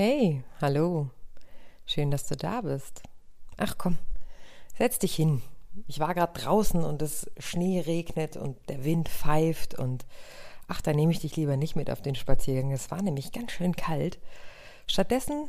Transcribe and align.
Hey, 0.00 0.44
hallo. 0.60 1.10
Schön, 1.84 2.12
dass 2.12 2.28
du 2.28 2.36
da 2.36 2.60
bist. 2.60 3.02
Ach 3.56 3.74
komm, 3.78 3.98
setz 4.76 5.00
dich 5.00 5.16
hin. 5.16 5.42
Ich 5.88 5.98
war 5.98 6.14
gerade 6.14 6.38
draußen 6.38 6.84
und 6.84 7.02
es 7.02 7.28
Schnee 7.36 7.80
regnet 7.80 8.36
und 8.36 8.56
der 8.68 8.84
Wind 8.84 9.08
pfeift 9.08 9.76
und 9.76 10.06
ach, 10.68 10.80
da 10.82 10.92
nehme 10.92 11.10
ich 11.10 11.18
dich 11.18 11.34
lieber 11.34 11.56
nicht 11.56 11.74
mit 11.74 11.90
auf 11.90 12.00
den 12.00 12.14
Spaziergang. 12.14 12.70
Es 12.70 12.92
war 12.92 13.02
nämlich 13.02 13.32
ganz 13.32 13.50
schön 13.50 13.74
kalt. 13.74 14.20
Stattdessen 14.86 15.48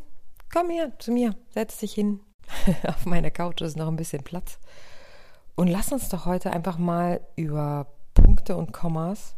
komm 0.51 0.71
her 0.71 0.97
zu 0.97 1.11
mir, 1.11 1.35
setz 1.53 1.77
dich 1.77 1.93
hin. 1.93 2.19
auf 2.87 3.05
meiner 3.05 3.31
Couch 3.31 3.61
ist 3.61 3.77
noch 3.77 3.87
ein 3.87 3.95
bisschen 3.95 4.23
Platz. 4.23 4.59
Und 5.55 5.67
lass 5.67 5.91
uns 5.91 6.09
doch 6.09 6.25
heute 6.25 6.51
einfach 6.51 6.77
mal 6.77 7.21
über 7.35 7.87
Punkte 8.13 8.55
und 8.55 8.71
Kommas 8.71 9.33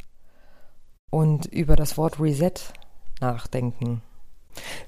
und 1.10 1.46
über 1.46 1.76
das 1.76 1.98
Wort 1.98 2.20
Reset 2.20 2.54
nachdenken. 3.20 4.02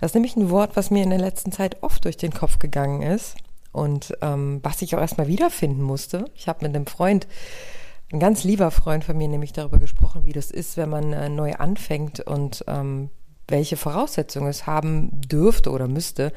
Das 0.01 0.11
ist 0.11 0.15
nämlich 0.15 0.37
ein 0.37 0.51
Wort, 0.51 0.77
was 0.77 0.91
mir 0.91 1.03
in 1.03 1.11
der 1.11 1.19
letzten 1.19 1.53
Zeit 1.53 1.83
oft 1.83 2.05
durch 2.05 2.17
den 2.17 2.33
Kopf 2.33 2.59
gegangen 2.59 3.03
ist 3.03 3.37
und 3.73 4.17
ähm, 4.21 4.61
was 4.63 4.83
ich 4.83 4.95
auch 4.95 5.01
erstmal 5.01 5.27
wiederfinden 5.27 5.83
musste. 5.83 6.27
Ich 6.35 6.49
habe 6.49 6.67
mit 6.67 6.75
einem 6.75 6.87
Freund, 6.87 7.27
ein 8.13 8.21
ganz 8.21 8.45
lieber 8.45 8.71
Freund 8.71 9.05
von 9.05 9.17
mir, 9.17 9.29
nämlich 9.29 9.53
darüber 9.53 9.79
gesprochen, 9.79 10.25
wie 10.25 10.33
das 10.33 10.51
ist, 10.51 10.77
wenn 10.77 10.91
man 10.91 11.13
äh, 11.13 11.29
neu 11.29 11.55
anfängt 11.55 12.21
und 12.21 12.65
ähm, 12.69 13.11
welche 13.49 13.77
Voraussetzungen 13.77 14.49
es 14.49 14.67
haben 14.67 15.21
dürfte 15.21 15.71
oder 15.71 15.89
müsste, 15.89 16.33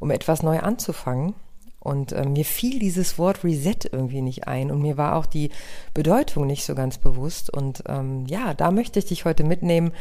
um 0.00 0.10
etwas 0.10 0.42
neu 0.42 0.58
anzufangen. 0.58 1.34
Und 1.78 2.12
äh, 2.12 2.26
mir 2.26 2.44
fiel 2.44 2.78
dieses 2.78 3.18
Wort 3.18 3.42
Reset 3.42 3.88
irgendwie 3.90 4.20
nicht 4.20 4.46
ein 4.46 4.70
und 4.70 4.82
mir 4.82 4.98
war 4.98 5.16
auch 5.16 5.24
die 5.24 5.50
Bedeutung 5.94 6.46
nicht 6.46 6.64
so 6.64 6.74
ganz 6.74 6.98
bewusst. 6.98 7.48
Und 7.48 7.84
ähm, 7.86 8.26
ja, 8.26 8.52
da 8.52 8.70
möchte 8.70 8.98
ich 8.98 9.06
dich 9.06 9.24
heute 9.24 9.44
mitnehmen, 9.44 9.92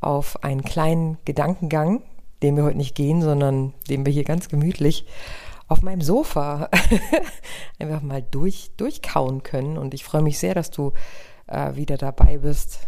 auf 0.00 0.42
einen 0.42 0.62
kleinen 0.62 1.18
Gedankengang, 1.24 2.02
den 2.42 2.56
wir 2.56 2.64
heute 2.64 2.76
nicht 2.76 2.96
gehen, 2.96 3.22
sondern 3.22 3.72
den 3.88 4.04
wir 4.04 4.12
hier 4.12 4.24
ganz 4.24 4.48
gemütlich 4.48 5.06
auf 5.68 5.82
meinem 5.82 6.02
Sofa 6.02 6.68
einfach 7.78 8.02
mal 8.02 8.22
durch, 8.22 8.72
durchkauen 8.76 9.42
können. 9.42 9.78
Und 9.78 9.94
ich 9.94 10.04
freue 10.04 10.22
mich 10.22 10.38
sehr, 10.38 10.54
dass 10.54 10.70
du 10.70 10.92
äh, 11.46 11.74
wieder 11.76 11.96
dabei 11.96 12.38
bist, 12.38 12.80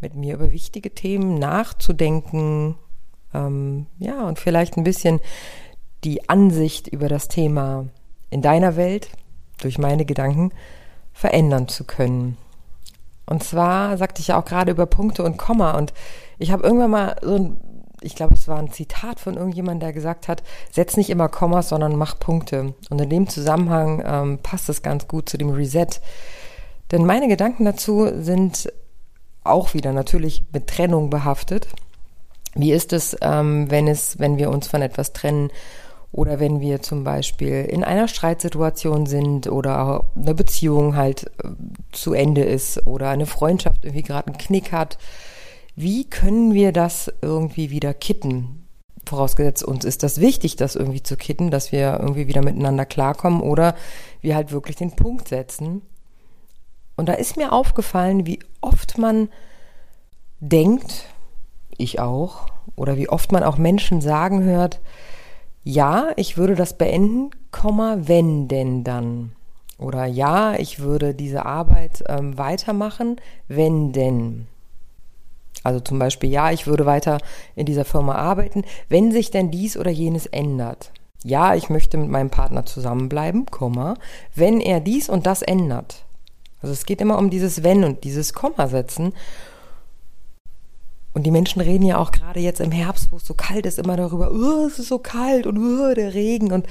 mit 0.00 0.14
mir 0.14 0.34
über 0.34 0.50
wichtige 0.50 0.94
Themen 0.94 1.34
nachzudenken. 1.38 2.76
Ähm, 3.34 3.86
ja, 3.98 4.26
und 4.26 4.38
vielleicht 4.38 4.76
ein 4.76 4.84
bisschen 4.84 5.20
die 6.04 6.28
Ansicht 6.28 6.88
über 6.88 7.08
das 7.08 7.28
Thema 7.28 7.86
in 8.30 8.42
deiner 8.42 8.76
Welt 8.76 9.08
durch 9.60 9.78
meine 9.78 10.04
Gedanken 10.04 10.52
verändern 11.12 11.68
zu 11.68 11.84
können. 11.84 12.36
Und 13.26 13.44
zwar 13.44 13.96
sagte 13.98 14.20
ich 14.20 14.28
ja 14.28 14.40
auch 14.40 14.44
gerade 14.44 14.72
über 14.72 14.86
Punkte 14.86 15.22
und 15.22 15.36
Komma 15.36 15.72
und 15.72 15.92
ich 16.38 16.50
habe 16.50 16.64
irgendwann 16.64 16.90
mal 16.90 17.16
so 17.22 17.36
ein, 17.36 17.60
ich 18.00 18.16
glaube, 18.16 18.34
es 18.34 18.48
war 18.48 18.58
ein 18.58 18.72
Zitat 18.72 19.20
von 19.20 19.36
irgendjemandem, 19.36 19.80
der 19.80 19.92
gesagt 19.92 20.26
hat, 20.26 20.42
setz 20.72 20.96
nicht 20.96 21.08
immer 21.08 21.28
Kommas, 21.28 21.68
sondern 21.68 21.94
mach 21.94 22.18
Punkte. 22.18 22.74
Und 22.90 23.00
in 23.00 23.08
dem 23.08 23.28
Zusammenhang 23.28 24.02
ähm, 24.04 24.38
passt 24.42 24.68
es 24.68 24.82
ganz 24.82 25.06
gut 25.06 25.28
zu 25.28 25.38
dem 25.38 25.50
Reset. 25.50 25.86
Denn 26.90 27.06
meine 27.06 27.28
Gedanken 27.28 27.64
dazu 27.64 28.10
sind 28.20 28.72
auch 29.44 29.72
wieder 29.74 29.92
natürlich 29.92 30.44
mit 30.52 30.66
Trennung 30.66 31.10
behaftet. 31.10 31.68
Wie 32.54 32.72
ist 32.72 32.92
es, 32.92 33.16
ähm, 33.22 33.70
wenn 33.70 33.86
es, 33.86 34.18
wenn 34.18 34.36
wir 34.36 34.50
uns 34.50 34.66
von 34.66 34.82
etwas 34.82 35.12
trennen 35.12 35.50
oder 36.12 36.38
wenn 36.38 36.60
wir 36.60 36.82
zum 36.82 37.04
Beispiel 37.04 37.64
in 37.64 37.82
einer 37.82 38.06
Streitsituation 38.06 39.06
sind 39.06 39.46
oder 39.50 40.06
eine 40.14 40.34
Beziehung 40.34 40.94
halt 40.94 41.30
äh, 41.42 41.48
zu 41.90 42.12
Ende 42.12 42.44
ist 42.44 42.86
oder 42.86 43.08
eine 43.08 43.26
Freundschaft 43.26 43.84
irgendwie 43.84 44.02
gerade 44.02 44.28
einen 44.28 44.38
Knick 44.38 44.72
hat? 44.72 44.98
Wie 45.74 46.04
können 46.04 46.52
wir 46.52 46.72
das 46.72 47.10
irgendwie 47.22 47.70
wieder 47.70 47.94
kitten? 47.94 48.68
Vorausgesetzt 49.06 49.64
uns 49.64 49.86
ist 49.86 50.02
das 50.02 50.20
wichtig, 50.20 50.56
das 50.56 50.76
irgendwie 50.76 51.02
zu 51.02 51.16
kitten, 51.16 51.50
dass 51.50 51.72
wir 51.72 51.98
irgendwie 51.98 52.28
wieder 52.28 52.42
miteinander 52.42 52.84
klarkommen 52.84 53.40
oder 53.40 53.74
wir 54.20 54.36
halt 54.36 54.52
wirklich 54.52 54.76
den 54.76 54.92
Punkt 54.92 55.28
setzen. 55.28 55.80
Und 56.94 57.08
da 57.08 57.14
ist 57.14 57.38
mir 57.38 57.52
aufgefallen, 57.52 58.26
wie 58.26 58.38
oft 58.60 58.98
man 58.98 59.30
denkt, 60.40 61.06
ich 61.78 62.00
auch, 62.00 62.46
oder 62.76 62.96
wie 62.96 63.08
oft 63.08 63.32
man 63.32 63.42
auch 63.42 63.56
Menschen 63.56 64.02
sagen 64.02 64.42
hört, 64.44 64.80
ja, 65.64 66.08
ich 66.16 66.36
würde 66.36 66.54
das 66.54 66.76
beenden, 66.76 67.30
wenn 67.62 68.48
denn 68.48 68.84
dann. 68.84 69.32
Oder 69.78 70.06
ja, 70.06 70.54
ich 70.54 70.80
würde 70.80 71.14
diese 71.14 71.44
Arbeit 71.44 72.04
ähm, 72.08 72.38
weitermachen, 72.38 73.16
wenn 73.48 73.92
denn. 73.92 74.46
Also 75.64 75.80
zum 75.80 75.98
Beispiel, 75.98 76.30
ja, 76.30 76.50
ich 76.50 76.66
würde 76.66 76.86
weiter 76.86 77.18
in 77.54 77.66
dieser 77.66 77.84
Firma 77.84 78.14
arbeiten, 78.14 78.64
wenn 78.88 79.12
sich 79.12 79.30
denn 79.30 79.50
dies 79.50 79.76
oder 79.76 79.90
jenes 79.90 80.26
ändert. 80.26 80.92
Ja, 81.24 81.54
ich 81.54 81.70
möchte 81.70 81.98
mit 81.98 82.08
meinem 82.08 82.30
Partner 82.30 82.66
zusammenbleiben, 82.66 83.46
Komma, 83.46 83.94
wenn 84.34 84.60
er 84.60 84.80
dies 84.80 85.08
und 85.08 85.26
das 85.26 85.42
ändert. 85.42 86.04
Also 86.60 86.72
es 86.72 86.86
geht 86.86 87.00
immer 87.00 87.18
um 87.18 87.30
dieses 87.30 87.62
Wenn 87.62 87.84
und 87.84 88.04
dieses 88.04 88.32
Komma 88.32 88.68
setzen. 88.68 89.12
Und 91.14 91.24
die 91.24 91.30
Menschen 91.30 91.60
reden 91.60 91.84
ja 91.84 91.98
auch 91.98 92.10
gerade 92.10 92.40
jetzt 92.40 92.60
im 92.60 92.72
Herbst, 92.72 93.12
wo 93.12 93.16
es 93.16 93.26
so 93.26 93.34
kalt 93.34 93.66
ist, 93.66 93.78
immer 93.78 93.96
darüber, 93.96 94.30
oh, 94.32 94.66
es 94.66 94.78
ist 94.78 94.88
so 94.88 94.98
kalt 94.98 95.46
und 95.46 95.58
oh, 95.58 95.94
der 95.94 96.14
Regen. 96.14 96.52
Und 96.52 96.66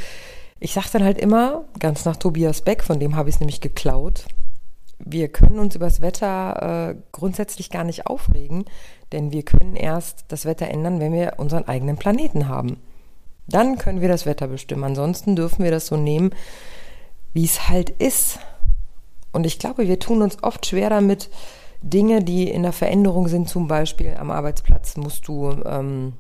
ich 0.59 0.73
sage 0.73 0.87
dann 0.93 1.03
halt 1.03 1.19
immer, 1.19 1.65
ganz 1.79 2.05
nach 2.05 2.17
Tobias 2.17 2.61
Beck, 2.61 2.83
von 2.83 2.99
dem 2.99 3.15
habe 3.15 3.29
ich 3.29 3.35
es 3.35 3.39
nämlich 3.39 3.61
geklaut, 3.61 4.25
wir 5.05 5.29
können 5.29 5.59
uns 5.59 5.75
über 5.75 5.85
das 5.85 6.01
Wetter 6.01 6.91
äh, 6.91 6.95
grundsätzlich 7.11 7.69
gar 7.69 7.83
nicht 7.83 8.07
aufregen, 8.07 8.65
denn 9.11 9.31
wir 9.31 9.43
können 9.43 9.75
erst 9.75 10.25
das 10.29 10.45
Wetter 10.45 10.67
ändern, 10.67 10.99
wenn 10.99 11.13
wir 11.13 11.33
unseren 11.37 11.67
eigenen 11.67 11.97
Planeten 11.97 12.47
haben. 12.47 12.77
Dann 13.47 13.77
können 13.77 14.01
wir 14.01 14.07
das 14.07 14.25
Wetter 14.25 14.47
bestimmen. 14.47 14.83
Ansonsten 14.83 15.35
dürfen 15.35 15.63
wir 15.63 15.71
das 15.71 15.87
so 15.87 15.97
nehmen, 15.97 16.31
wie 17.33 17.45
es 17.45 17.67
halt 17.67 17.89
ist. 17.89 18.39
Und 19.31 19.45
ich 19.45 19.59
glaube, 19.59 19.87
wir 19.87 19.99
tun 19.99 20.21
uns 20.21 20.41
oft 20.43 20.65
schwer 20.65 20.89
damit, 20.89 21.29
Dinge, 21.81 22.23
die 22.23 22.49
in 22.49 22.63
der 22.63 22.73
Veränderung 22.73 23.27
sind, 23.27 23.49
zum 23.49 23.67
Beispiel 23.67 24.15
am 24.17 24.31
Arbeitsplatz 24.31 24.97
musst 24.97 25.27
du, 25.27 25.51
ähm, 25.65 26.13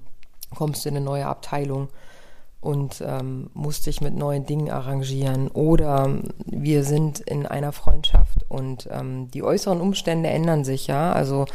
kommst 0.55 0.83
du 0.85 0.89
in 0.89 0.97
eine 0.97 1.05
neue 1.05 1.27
Abteilung 1.27 1.89
und 2.61 3.03
ähm, 3.05 3.49
musst 3.53 3.87
dich 3.87 4.01
mit 4.01 4.15
neuen 4.15 4.45
Dingen 4.45 4.69
arrangieren. 4.69 5.49
Oder 5.49 6.09
wir 6.45 6.83
sind 6.83 7.19
in 7.19 7.45
einer 7.45 7.71
Freundschaft 7.71 8.45
und 8.49 8.87
ähm, 8.91 9.29
die 9.31 9.43
äußeren 9.43 9.81
Umstände 9.81 10.29
ändern 10.29 10.63
sich, 10.63 10.87
ja. 10.87 11.11
Also 11.11 11.45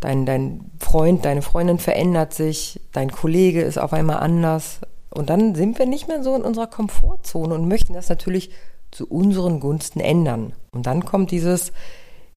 dein, 0.00 0.26
dein 0.26 0.70
Freund, 0.78 1.24
deine 1.24 1.42
Freundin 1.42 1.78
verändert 1.78 2.34
sich, 2.34 2.80
dein 2.92 3.10
Kollege 3.10 3.62
ist 3.62 3.78
auf 3.78 3.92
einmal 3.92 4.18
anders. 4.18 4.80
Und 5.12 5.28
dann 5.28 5.54
sind 5.54 5.78
wir 5.78 5.86
nicht 5.86 6.08
mehr 6.08 6.22
so 6.22 6.34
in 6.36 6.42
unserer 6.42 6.68
Komfortzone 6.68 7.54
und 7.54 7.68
möchten 7.68 7.94
das 7.94 8.08
natürlich 8.08 8.50
zu 8.90 9.06
unseren 9.08 9.60
Gunsten 9.60 10.00
ändern. 10.00 10.52
Und 10.70 10.86
dann 10.86 11.04
kommt 11.04 11.30
dieses, 11.30 11.72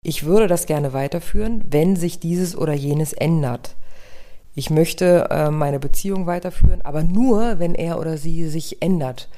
ich 0.04 0.26
würde 0.26 0.48
das 0.48 0.66
gerne 0.66 0.94
weiterführen, 0.94 1.64
wenn 1.70 1.96
sich 1.96 2.20
dieses 2.20 2.56
oder 2.56 2.74
jenes 2.74 3.14
ändert 3.14 3.76
ich 4.56 4.70
möchte 4.70 5.28
äh, 5.32 5.50
meine 5.50 5.80
Beziehung 5.80 6.28
weiterführen, 6.28 6.82
aber 6.84 7.04
nur, 7.04 7.60
wenn 7.60 7.74
er 7.74 8.00
oder 8.00 8.18
sie 8.18 8.48
sich 8.50 8.82
ändert. 8.82 9.30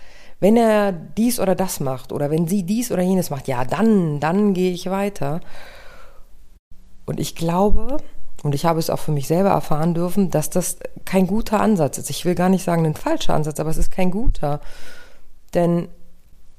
Wenn 0.42 0.58
er 0.58 0.92
dies 0.92 1.40
oder 1.40 1.56
das 1.56 1.80
macht 1.80 2.12
oder 2.12 2.30
wenn 2.30 2.48
sie 2.48 2.64
dies 2.64 2.92
oder 2.92 3.02
jenes 3.02 3.30
macht, 3.30 3.48
ja, 3.48 3.64
dann, 3.64 4.20
dann 4.20 4.54
gehe 4.54 4.74
ich 4.74 4.90
weiter. 4.90 5.40
Und 7.06 7.22
ich 7.22 7.36
glaube, 7.36 7.98
und 8.44 8.54
ich 8.54 8.66
habe 8.66 8.80
es 8.80 8.90
auch 8.90 9.00
für 9.00 9.14
mich 9.14 9.28
selber 9.28 9.52
erfahren 9.52 9.94
dürfen, 9.94 10.30
dass 10.30 10.50
das 10.50 10.78
kein 11.06 11.28
guter 11.28 11.62
Ansatz 11.62 11.98
ist. 11.98 12.10
Ich 12.10 12.26
will 12.26 12.36
gar 12.36 12.50
nicht 12.50 12.66
sagen 12.66 12.86
ein 12.86 12.96
falscher 12.96 13.34
Ansatz, 13.34 13.60
aber 13.60 13.70
es 13.70 13.78
ist 13.78 13.92
kein 13.92 14.12
guter. 14.12 14.60
Denn 15.54 15.88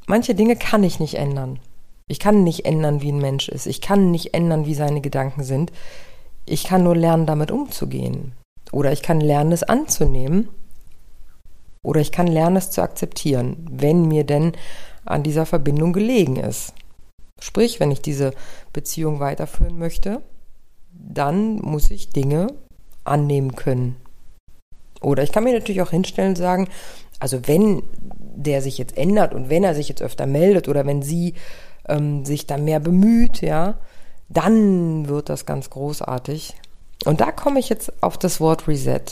manche 0.07 0.35
Dinge 0.35 0.57
kann 0.57 0.83
ich 0.83 0.99
nicht 0.99 1.17
ändern. 1.17 1.59
Ich 2.09 2.21
kann 2.21 2.45
nicht 2.45 2.65
ändern, 2.65 3.03
wie 3.03 3.11
ein 3.11 3.19
Mensch 3.19 3.49
ist. 3.49 3.67
Ich 3.67 3.81
kann 3.81 4.11
nicht 4.11 4.33
ändern, 4.33 4.67
wie 4.67 4.75
seine 4.75 5.01
Gedanken 5.01 5.43
sind. 5.43 5.73
Ich 6.45 6.65
kann 6.65 6.85
nur 6.85 6.95
lernen, 6.95 7.27
damit 7.27 7.51
umzugehen. 7.51 8.33
Oder 8.71 8.93
ich 8.93 9.03
kann 9.03 9.21
lernen, 9.21 9.53
es 9.53 9.65
anzunehmen. 9.65 10.49
Oder 11.83 12.01
ich 12.01 12.13
kann 12.13 12.27
lernen, 12.27 12.57
es 12.57 12.71
zu 12.71 12.83
akzeptieren, 12.83 13.67
wenn 13.71 14.07
mir 14.07 14.25
denn 14.25 14.53
an 15.05 15.23
dieser 15.23 15.47
Verbindung 15.47 15.93
gelegen 15.93 16.37
ist. 16.37 16.75
Sprich, 17.41 17.81
wenn 17.81 17.91
ich 17.91 18.03
diese 18.03 18.33
Beziehung 18.73 19.21
weiterführen 19.21 19.79
möchte, 19.79 20.23
dann 20.93 21.57
muss 21.57 21.91
ich 21.91 22.11
Dinge 22.11 22.49
annehmen 23.05 23.55
können. 23.57 23.97
Oder 25.01 25.23
ich 25.23 25.33
kann 25.33 25.45
mir 25.45 25.53
natürlich 25.53 25.83
auch 25.83 25.91
hinstellen 25.91 26.31
und 26.31 26.37
sagen, 26.37 26.69
also 27.21 27.47
wenn 27.47 27.83
der 28.19 28.63
sich 28.63 28.79
jetzt 28.79 28.97
ändert 28.97 29.35
und 29.35 29.51
wenn 29.51 29.65
er 29.65 29.75
sich 29.75 29.89
jetzt 29.89 30.03
öfter 30.03 30.27
meldet 30.27 30.69
oder 30.69 30.87
wenn 30.87 31.03
sie 31.03 31.35
ähm, 31.89 32.25
sich 32.25 32.47
da 32.47 32.59
mehr 32.59 32.81
bemüht, 32.81 33.41
ja, 33.41 33.75
dann 34.29 35.09
wird 35.09 35.29
das 35.29 35.47
ganz 35.47 35.71
großartig. 35.71 36.55
Und 37.05 37.21
da 37.21 37.33
komme 37.33 37.61
ich 37.61 37.69
jetzt 37.69 38.03
auf 38.03 38.19
das 38.19 38.41
Wort 38.41 38.67
Reset. 38.69 39.03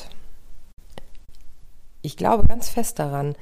Ich 2.03 2.17
glaube 2.17 2.47
ganz 2.47 2.69
fest 2.69 2.99
daran, 2.99 3.35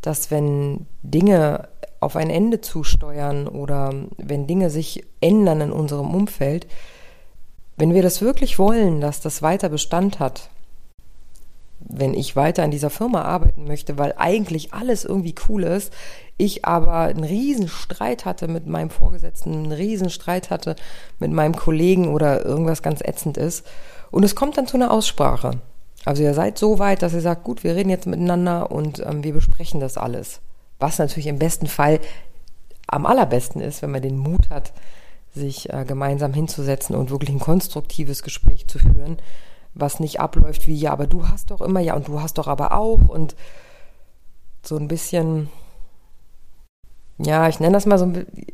dass 0.00 0.30
wenn 0.30 0.86
Dinge 1.02 1.68
auf 2.00 2.16
ein 2.16 2.30
Ende 2.30 2.60
zusteuern 2.60 3.48
oder 3.48 3.92
wenn 4.18 4.46
Dinge 4.46 4.70
sich 4.70 5.04
ändern 5.20 5.60
in 5.60 5.72
unserem 5.72 6.14
Umfeld, 6.14 6.66
wenn 7.76 7.94
wir 7.94 8.02
das 8.02 8.20
wirklich 8.20 8.58
wollen, 8.58 9.00
dass 9.00 9.20
das 9.20 9.42
weiter 9.42 9.68
Bestand 9.68 10.20
hat, 10.20 10.50
wenn 11.86 12.14
ich 12.14 12.36
weiter 12.36 12.64
in 12.64 12.70
dieser 12.70 12.90
Firma 12.90 13.22
arbeiten 13.22 13.66
möchte, 13.66 13.98
weil 13.98 14.14
eigentlich 14.16 14.72
alles 14.72 15.04
irgendwie 15.04 15.34
cool 15.48 15.64
ist, 15.64 15.92
ich 16.36 16.64
aber 16.64 17.00
einen 17.00 17.24
riesen 17.24 17.68
Streit 17.68 18.24
hatte 18.24 18.48
mit 18.48 18.66
meinem 18.66 18.90
Vorgesetzten, 18.90 19.52
einen 19.52 19.72
riesen 19.72 20.10
Streit 20.10 20.50
hatte 20.50 20.76
mit 21.18 21.30
meinem 21.30 21.54
Kollegen 21.54 22.08
oder 22.08 22.44
irgendwas 22.44 22.82
ganz 22.82 23.00
ätzend 23.00 23.36
ist 23.36 23.66
und 24.10 24.24
es 24.24 24.34
kommt 24.34 24.56
dann 24.56 24.66
zu 24.66 24.76
einer 24.76 24.90
Aussprache. 24.90 25.60
Also 26.04 26.22
ihr 26.22 26.34
seid 26.34 26.58
so 26.58 26.78
weit, 26.78 27.02
dass 27.02 27.14
ihr 27.14 27.20
sagt, 27.20 27.44
gut, 27.44 27.64
wir 27.64 27.74
reden 27.76 27.90
jetzt 27.90 28.06
miteinander 28.06 28.70
und 28.70 29.00
ähm, 29.00 29.24
wir 29.24 29.32
besprechen 29.32 29.80
das 29.80 29.96
alles. 29.96 30.40
Was 30.78 30.98
natürlich 30.98 31.28
im 31.28 31.38
besten 31.38 31.66
Fall 31.66 32.00
am 32.86 33.06
allerbesten 33.06 33.60
ist, 33.60 33.80
wenn 33.82 33.90
man 33.90 34.02
den 34.02 34.18
Mut 34.18 34.50
hat, 34.50 34.72
sich 35.34 35.72
äh, 35.72 35.84
gemeinsam 35.84 36.34
hinzusetzen 36.34 36.94
und 36.94 37.10
wirklich 37.10 37.30
ein 37.30 37.40
konstruktives 37.40 38.22
Gespräch 38.22 38.66
zu 38.66 38.78
führen, 38.78 39.18
was 39.74 40.00
nicht 40.00 40.20
abläuft 40.20 40.66
wie, 40.66 40.74
ja, 40.74 40.92
aber 40.92 41.06
du 41.06 41.28
hast 41.28 41.50
doch 41.50 41.60
immer, 41.60 41.80
ja, 41.80 41.94
und 41.94 42.08
du 42.08 42.20
hast 42.20 42.38
doch 42.38 42.48
aber 42.48 42.72
auch 42.72 43.08
und 43.08 43.34
so 44.62 44.76
ein 44.76 44.88
bisschen, 44.88 45.48
ja, 47.18 47.48
ich 47.48 47.60
nenne 47.60 47.74
das 47.74 47.86
mal 47.86 47.98
so 47.98 48.10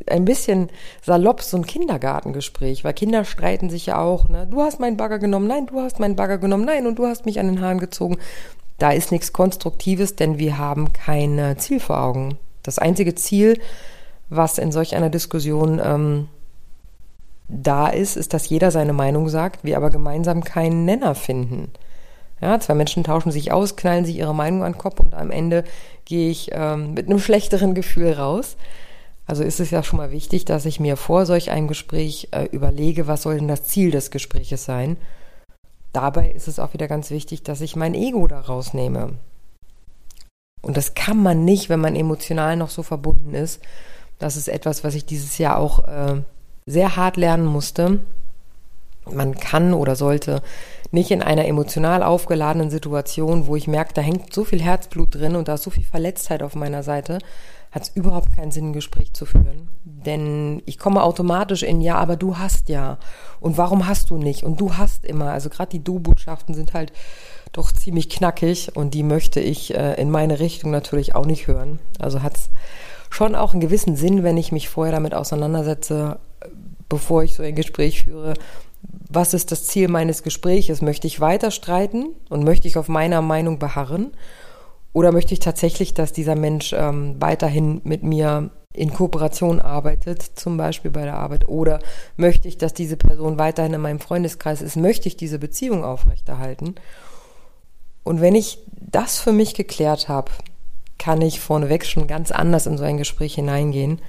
ein 0.07 0.25
bisschen 0.25 0.71
salopp, 1.03 1.43
so 1.43 1.57
ein 1.57 1.67
Kindergartengespräch, 1.67 2.85
weil 2.85 2.95
Kinder 2.95 3.25
streiten 3.25 3.71
sich 3.71 3.87
ja 3.87 3.99
auch, 3.99 4.29
ne? 4.29 4.47
Du 4.47 4.61
hast 4.61 4.81
meinen 4.81 4.97
Bagger 4.97 5.19
genommen, 5.19 5.47
nein, 5.47 5.67
du 5.67 5.81
hast 5.81 6.01
meinen 6.01 6.17
Bagger 6.17 6.39
genommen, 6.39 6.65
nein, 6.65 6.87
und 6.87 6.99
du 6.99 7.07
hast 7.07 7.27
mich 7.27 7.39
an 7.39 7.47
den 7.47 7.61
Haaren 7.61 7.79
gezogen. 7.79 8.19
Da 8.79 8.93
ist 8.93 9.13
nichts 9.13 9.33
Konstruktives, 9.33 10.17
denn 10.17 10.39
wir 10.39 10.59
haben 10.59 10.93
kein 10.93 11.55
Ziel 11.59 11.81
vor 11.81 12.03
Augen. 12.03 12.39
Das 12.63 12.79
einzige 12.79 13.15
Ziel, 13.15 13.61
was 14.31 14.59
in 14.59 14.73
solch 14.73 14.95
einer 14.95 15.11
Diskussion 15.11 15.81
ähm, 15.85 16.29
da 17.51 17.89
ist, 17.89 18.17
ist, 18.17 18.33
dass 18.33 18.49
jeder 18.49 18.71
seine 18.71 18.93
Meinung 18.93 19.29
sagt, 19.29 19.65
wir 19.65 19.77
aber 19.77 19.91
gemeinsam 19.91 20.45
keinen 20.45 20.85
Nenner 20.85 21.15
finden. 21.15 21.71
Ja, 22.41 22.59
zwei 22.59 22.75
Menschen 22.75 23.05
tauschen 23.05 23.33
sich 23.33 23.53
aus, 23.53 23.77
knallen 23.77 24.05
sich 24.05 24.17
ihre 24.17 24.35
Meinung 24.35 24.63
an 24.63 24.73
den 24.73 24.79
Kopf 24.79 25.01
und 25.01 25.15
am 25.15 25.31
Ende 25.31 25.65
gehe 26.05 26.31
ich 26.31 26.51
ähm, 26.53 26.95
mit 26.95 27.07
einem 27.07 27.19
schlechteren 27.19 27.75
Gefühl 27.75 28.13
raus. 28.13 28.57
Also 29.27 29.43
ist 29.45 29.61
es 29.61 29.71
ja 29.71 29.83
schon 29.83 29.99
mal 29.99 30.11
wichtig, 30.11 30.45
dass 30.45 30.65
ich 30.65 30.81
mir 30.81 30.97
vor 30.97 31.27
solch 31.27 31.51
einem 31.51 31.69
Gespräch 31.69 32.29
äh, 32.31 32.45
überlege, 32.45 33.07
was 33.07 33.23
soll 33.23 33.39
denn 33.39 33.49
das 33.49 33.65
Ziel 33.65 33.91
des 33.91 34.11
Gespräches 34.11 34.65
sein. 34.65 34.97
Dabei 35.93 36.31
ist 36.31 36.49
es 36.49 36.59
auch 36.59 36.73
wieder 36.73 36.89
ganz 36.89 37.11
wichtig, 37.11 37.43
dass 37.43 37.61
ich 37.61 37.77
mein 37.77 37.95
Ego 37.95 38.27
da 38.27 38.41
rausnehme. 38.41 39.15
Und 40.63 40.77
das 40.77 40.95
kann 40.95 41.23
man 41.23 41.45
nicht, 41.45 41.69
wenn 41.69 41.81
man 41.81 41.97
emotional 41.97 42.57
noch 42.57 42.71
so 42.71 42.83
verbunden 42.83 43.35
ist. 43.35 43.61
Das 44.19 44.37
ist 44.37 44.49
etwas, 44.49 44.85
was 44.85 44.95
ich 44.95 45.05
dieses 45.05 45.39
Jahr 45.39 45.59
auch 45.59 45.87
äh, 45.87 46.23
sehr 46.67 46.97
hart 46.97 47.17
lernen 47.17 47.47
musste. 47.47 48.01
Man 49.11 49.35
kann 49.35 49.75
oder 49.75 49.97
sollte 49.97 50.43
nicht 50.93 51.11
in 51.11 51.23
einer 51.23 51.47
emotional 51.47 52.03
aufgeladenen 52.03 52.71
Situation, 52.71 53.47
wo 53.47 53.57
ich 53.57 53.69
merke, 53.69 53.95
da 53.95 54.03
hängt 54.03 54.35
so 54.35 54.45
viel 54.45 54.61
Herzblut 54.61 55.15
drin 55.15 55.37
und 55.37 55.49
da 55.49 55.55
ist 55.55 55.63
so 55.63 55.71
viel 55.71 55.85
Verletztheit 55.85 56.43
auf 56.43 56.55
meiner 56.55 56.83
Seite, 56.83 57.19
hat 57.71 57.83
es 57.83 57.91
überhaupt 57.91 58.35
keinen 58.35 58.51
Sinn, 58.51 58.71
ein 58.71 58.73
Gespräch 58.73 59.13
zu 59.13 59.27
führen. 59.27 59.69
Denn 59.85 60.61
ich 60.67 60.79
komme 60.79 61.05
automatisch 61.05 61.63
in, 61.63 61.81
ja, 61.81 61.97
aber 61.97 62.17
du 62.17 62.39
hast 62.39 62.69
ja. 62.69 62.99
Und 63.39 63.59
warum 63.59 63.87
hast 63.87 64.11
du 64.11 64.17
nicht? 64.17 64.43
Und 64.43 64.61
du 64.61 64.77
hast 64.77 65.05
immer. 65.05 65.31
Also 65.31 65.51
gerade 65.51 65.71
die 65.71 65.85
Du-Botschaften 65.85 66.55
sind 66.55 66.75
halt 66.75 66.93
doch 67.53 67.71
ziemlich 67.71 68.09
knackig 68.09 68.75
und 68.77 68.95
die 68.95 69.05
möchte 69.05 69.41
ich 69.41 69.75
äh, 69.75 69.95
in 70.01 70.11
meine 70.11 70.41
Richtung 70.41 70.73
natürlich 70.73 71.15
auch 71.15 71.27
nicht 71.27 71.47
hören. 71.47 71.79
Also 72.01 72.23
hat 72.23 72.37
es 72.37 72.51
schon 73.09 73.37
auch 73.37 73.53
einen 73.53 73.61
gewissen 73.61 73.95
Sinn, 73.95 74.25
wenn 74.25 74.37
ich 74.37 74.51
mich 74.51 74.69
vorher 74.69 74.93
damit 74.93 75.15
auseinandersetze, 75.15 76.19
bevor 76.91 77.23
ich 77.23 77.35
so 77.35 77.43
ein 77.43 77.55
Gespräch 77.55 78.05
führe, 78.05 78.35
was 79.09 79.33
ist 79.33 79.51
das 79.51 79.65
Ziel 79.65 79.89
meines 79.89 80.23
Gespräches? 80.23 80.83
Möchte 80.83 81.07
ich 81.07 81.21
weiter 81.21 81.51
streiten 81.51 82.09
und 82.29 82.45
möchte 82.45 82.69
ich 82.69 82.77
auf 82.77 82.89
meiner 82.89 83.23
Meinung 83.23 83.59
beharren? 83.59 84.13
Oder 84.93 85.13
möchte 85.13 85.33
ich 85.33 85.41
tatsächlich, 85.41 85.95
dass 85.95 86.13
dieser 86.13 86.37
Mensch 86.37 86.73
ähm, 86.73 87.17
weiterhin 87.19 87.81
mit 87.85 88.03
mir 88.03 88.51
in 88.73 88.93
Kooperation 88.93 89.61
arbeitet, 89.61 90.23
zum 90.23 90.57
Beispiel 90.57 90.91
bei 90.91 91.05
der 91.05 91.17
Arbeit? 91.17 91.49
Oder 91.49 91.81
möchte 92.17 92.49
ich, 92.49 92.59
dass 92.59 92.75
diese 92.75 92.97
Person 92.97 93.39
weiterhin 93.39 93.75
in 93.75 93.81
meinem 93.81 94.01
Freundeskreis 94.01 94.63
ist? 94.63 94.77
Möchte 94.77 95.09
ich 95.09 95.17
diese 95.17 95.39
Beziehung 95.39 95.85
aufrechterhalten? 95.85 96.75
Und 98.03 98.21
wenn 98.21 98.35
ich 98.35 98.59
das 98.79 99.19
für 99.19 99.33
mich 99.33 99.55
geklärt 99.55 100.09
habe, 100.09 100.31
kann 100.99 101.23
ich 101.23 101.41
vorneweg 101.41 101.85
schon 101.87 102.07
ganz 102.07 102.31
anders 102.31 102.67
in 102.67 102.79
so 102.79 102.85
ein 102.85 102.97
Gespräch 102.97 103.35
hineingehen 103.35 104.01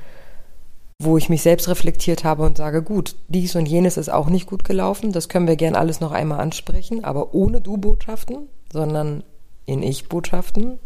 wo 1.03 1.18
ich 1.18 1.30
mich 1.30 1.42
selbst 1.42 1.68
reflektiert 1.68 2.24
habe 2.24 2.44
und 2.44 2.57
sage, 2.57 2.83
gut, 2.83 3.15
dies 3.27 3.56
und 3.56 3.65
jenes 3.65 3.98
ist 3.98 4.09
auch 4.09 4.30
nicht 4.30 4.45
gut 4.45 4.63
gelaufen, 4.63 5.12
das 5.12 5.30
können 5.30 5.48
wir 5.48 5.56
gern 5.56 5.75
alles 5.75 6.00
noch 6.00 6.12
einmal 6.12 6.39
ansprechen, 6.39 7.03
aber 7.03 7.33
ohne 7.33 7.62
Du-Botschaften, 7.62 8.48
sondern 8.71 9.24
in 9.65 9.81
Ich-Botschaften. 9.83 10.80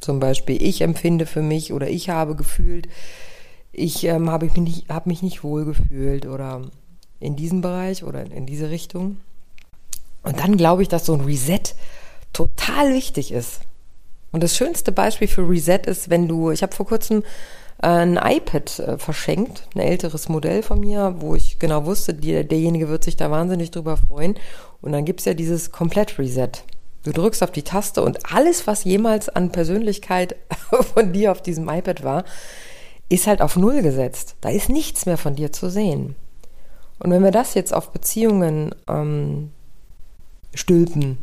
Zum 0.00 0.20
Beispiel, 0.20 0.60
ich 0.60 0.82
empfinde 0.82 1.26
für 1.26 1.42
mich 1.42 1.72
oder 1.72 1.88
ich 1.88 2.10
habe 2.10 2.34
gefühlt, 2.34 2.88
ich 3.72 4.04
ähm, 4.04 4.30
habe 4.30 4.46
mich, 4.46 4.56
nicht, 4.56 4.88
hab 4.88 5.06
mich 5.06 5.22
nicht 5.22 5.44
wohl 5.44 5.64
gefühlt 5.64 6.26
oder 6.26 6.62
in 7.20 7.36
diesem 7.36 7.60
Bereich 7.60 8.04
oder 8.04 8.30
in 8.30 8.46
diese 8.46 8.68
Richtung. 8.68 9.18
Und 10.22 10.40
dann 10.40 10.56
glaube 10.56 10.82
ich, 10.82 10.88
dass 10.88 11.06
so 11.06 11.14
ein 11.14 11.22
Reset 11.22 11.62
total 12.32 12.92
wichtig 12.92 13.32
ist. 13.32 13.60
Und 14.32 14.42
das 14.42 14.56
schönste 14.56 14.92
Beispiel 14.92 15.28
für 15.28 15.48
Reset 15.48 15.80
ist, 15.86 16.10
wenn 16.10 16.26
du, 16.26 16.50
ich 16.50 16.62
habe 16.62 16.74
vor 16.74 16.86
kurzem 16.86 17.22
ein 17.82 18.16
iPad 18.16 18.78
äh, 18.78 18.98
verschenkt, 18.98 19.64
ein 19.74 19.80
älteres 19.80 20.28
Modell 20.28 20.62
von 20.62 20.80
mir, 20.80 21.16
wo 21.18 21.34
ich 21.34 21.58
genau 21.58 21.84
wusste, 21.84 22.14
derjenige 22.14 22.88
wird 22.88 23.04
sich 23.04 23.16
da 23.16 23.30
wahnsinnig 23.30 23.72
drüber 23.72 23.96
freuen. 23.96 24.36
Und 24.80 24.92
dann 24.92 25.04
gibt's 25.04 25.24
ja 25.24 25.34
dieses 25.34 25.72
Komplett-Reset. 25.72 26.50
Du 27.02 27.10
drückst 27.10 27.42
auf 27.42 27.50
die 27.50 27.64
Taste 27.64 28.02
und 28.02 28.32
alles, 28.32 28.68
was 28.68 28.84
jemals 28.84 29.28
an 29.28 29.50
Persönlichkeit 29.50 30.36
von 30.94 31.12
dir 31.12 31.32
auf 31.32 31.42
diesem 31.42 31.68
iPad 31.68 32.04
war, 32.04 32.24
ist 33.08 33.26
halt 33.26 33.42
auf 33.42 33.56
Null 33.56 33.82
gesetzt. 33.82 34.36
Da 34.40 34.50
ist 34.50 34.68
nichts 34.68 35.04
mehr 35.04 35.18
von 35.18 35.34
dir 35.34 35.52
zu 35.52 35.68
sehen. 35.68 36.14
Und 37.00 37.10
wenn 37.10 37.24
wir 37.24 37.32
das 37.32 37.54
jetzt 37.54 37.74
auf 37.74 37.90
Beziehungen 37.90 38.72
ähm, 38.88 39.50
stülpen, 40.54 41.18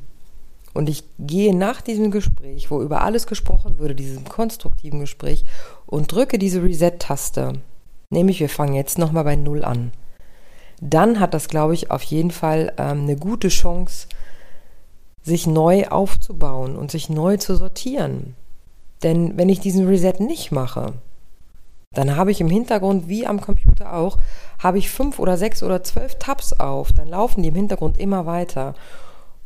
und 0.74 0.90
ich 0.90 1.04
gehe 1.18 1.56
nach 1.56 1.82
diesem 1.82 2.12
Gespräch, 2.12 2.70
wo 2.72 2.82
über 2.82 3.02
alles 3.02 3.28
gesprochen 3.28 3.80
würde, 3.80 3.96
diesem 3.96 4.26
konstruktiven 4.26 5.00
Gespräch, 5.00 5.46
und 5.86 6.12
drücke 6.12 6.38
diese 6.38 6.64
Reset-Taste. 6.64 7.54
Nämlich, 8.10 8.40
wir 8.40 8.50
fangen 8.50 8.76
jetzt 8.76 8.98
nochmal 8.98 9.24
bei 9.24 9.36
Null 9.36 9.64
an. 9.64 9.92
Dann 10.82 11.20
hat 11.20 11.34
das, 11.34 11.48
glaube 11.48 11.74
ich, 11.74 11.92
auf 11.92 12.04
jeden 12.04 12.32
Fall 12.32 12.74
ähm, 12.78 13.02
eine 13.02 13.16
gute 13.16 13.50
Chance, 13.50 14.08
sich 15.22 15.48
neu 15.48 15.88
aufzubauen 15.88 16.76
und 16.76 16.92
sich 16.92 17.10
neu 17.10 17.38
zu 17.38 17.56
sortieren. 17.56 18.36
Denn 19.04 19.38
wenn 19.38 19.50
ich 19.50 19.60
diesen 19.60 19.88
Reset 19.88 20.20
nicht 20.20 20.52
mache, 20.52 20.94
dann 21.92 22.16
habe 22.16 22.32
ich 22.32 22.40
im 22.40 22.50
Hintergrund, 22.50 23.08
wie 23.08 23.26
am 23.26 23.42
Computer 23.42 23.94
auch, 23.94 24.18
habe 24.60 24.78
ich 24.78 24.90
fünf 24.90 25.20
oder 25.20 25.38
sechs 25.38 25.64
oder 25.64 25.84
zwölf 25.84 26.16
Tabs 26.20 26.54
auf. 26.54 26.94
Dann 26.94 27.08
laufen 27.08 27.42
die 27.42 27.50
im 27.50 27.56
Hintergrund 27.56 27.98
immer 27.98 28.26
weiter 28.26 28.76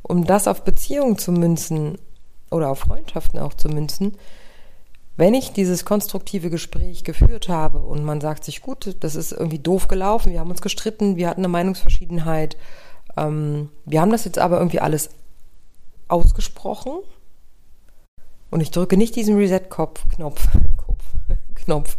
um 0.03 0.25
das 0.25 0.48
auf 0.48 0.63
Beziehungen 0.63 1.17
zu 1.17 1.31
münzen 1.31 1.98
oder 2.51 2.69
auf 2.69 2.79
Freundschaften 2.79 3.39
auch 3.39 3.53
zu 3.53 3.69
münzen, 3.69 4.17
wenn 5.15 5.33
ich 5.33 5.53
dieses 5.53 5.86
konstruktive 5.86 6.50
Gespräch 6.50 7.03
geführt 7.03 7.48
habe 7.48 7.79
und 7.79 8.03
man 8.03 8.19
sagt 8.19 8.43
sich, 8.43 8.62
gut, 8.62 8.95
das 9.01 9.15
ist 9.15 9.31
irgendwie 9.31 9.60
doof 9.60 9.88
gelaufen, 9.88 10.31
wir 10.31 10.39
haben 10.39 10.50
uns 10.50 10.62
gestritten, 10.62 11.17
wir 11.17 11.29
hatten 11.29 11.41
eine 11.41 11.50
Meinungsverschiedenheit, 11.50 12.57
ähm, 13.15 13.69
wir 13.86 14.01
haben 14.01 14.12
das 14.12 14.25
jetzt 14.25 14.39
aber 14.39 14.57
irgendwie 14.57 14.79
alles 14.79 15.10
ausgesprochen 16.07 16.93
und 18.50 18.62
ich 18.62 18.72
drücke 18.72 18.98
nicht 18.98 19.15
diesen 19.15 19.38
Reset-Knopf, 19.38 20.48
Knopf, 21.65 21.98